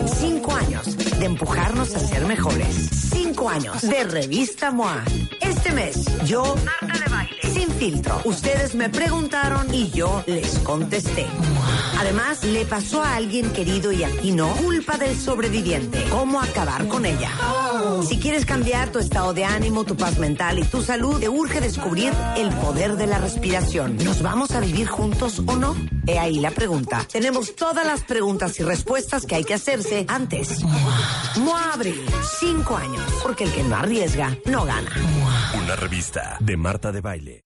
Cinco 0.06 0.54
años 0.54 0.96
de 1.18 1.24
empujarnos 1.24 1.94
a 1.94 1.98
ser 1.98 2.24
mejores. 2.26 3.13
Cinco 3.34 3.48
años 3.48 3.82
de 3.82 4.04
Revista 4.04 4.70
MOA. 4.70 5.02
Este 5.40 5.72
mes, 5.72 6.04
yo, 6.24 6.54
Marta 6.64 7.00
de 7.00 7.10
Baile, 7.10 7.40
sin 7.52 7.68
filtro. 7.68 8.20
Ustedes 8.24 8.76
me 8.76 8.88
preguntaron 8.88 9.74
y 9.74 9.90
yo 9.90 10.22
les 10.28 10.60
contesté. 10.60 11.26
Además, 11.98 12.44
le 12.44 12.64
pasó 12.64 13.02
a 13.02 13.16
alguien 13.16 13.50
querido 13.50 13.90
y 13.90 14.04
a 14.04 14.08
ti 14.20 14.30
no, 14.30 14.50
culpa 14.50 14.98
del 14.98 15.18
sobreviviente. 15.18 16.04
¿Cómo 16.10 16.40
acabar 16.40 16.86
con 16.86 17.06
ella? 17.06 17.30
Si 18.06 18.20
quieres 18.20 18.46
cambiar 18.46 18.92
tu 18.92 19.00
estado 19.00 19.34
de 19.34 19.44
ánimo, 19.44 19.84
tu 19.84 19.96
paz 19.96 20.18
mental 20.18 20.60
y 20.60 20.62
tu 20.62 20.80
salud, 20.80 21.18
te 21.18 21.28
urge 21.28 21.60
descubrir 21.60 22.12
el 22.36 22.50
poder 22.50 22.96
de 22.96 23.08
la 23.08 23.18
respiración. 23.18 23.96
¿Nos 23.96 24.22
vamos 24.22 24.52
a 24.52 24.60
vivir 24.60 24.86
juntos 24.86 25.42
o 25.44 25.56
no? 25.56 25.74
He 26.06 26.18
ahí 26.18 26.38
la 26.38 26.50
pregunta. 26.50 27.04
Tenemos 27.10 27.56
todas 27.56 27.86
las 27.86 28.02
preguntas 28.02 28.60
y 28.60 28.62
respuestas 28.62 29.24
que 29.26 29.36
hay 29.36 29.44
que 29.44 29.54
hacerse 29.54 30.04
antes. 30.06 30.62
MOA 31.36 31.72
Abril, 31.72 32.04
cinco 32.38 32.76
años, 32.76 33.02
porque 33.24 33.44
el 33.44 33.52
que 33.52 33.62
no 33.64 33.74
arriesga, 33.74 34.36
no 34.44 34.66
gana. 34.66 34.90
Una 35.58 35.74
revista 35.74 36.36
de 36.40 36.58
Marta 36.58 36.92
de 36.92 37.00
Baile. 37.00 37.42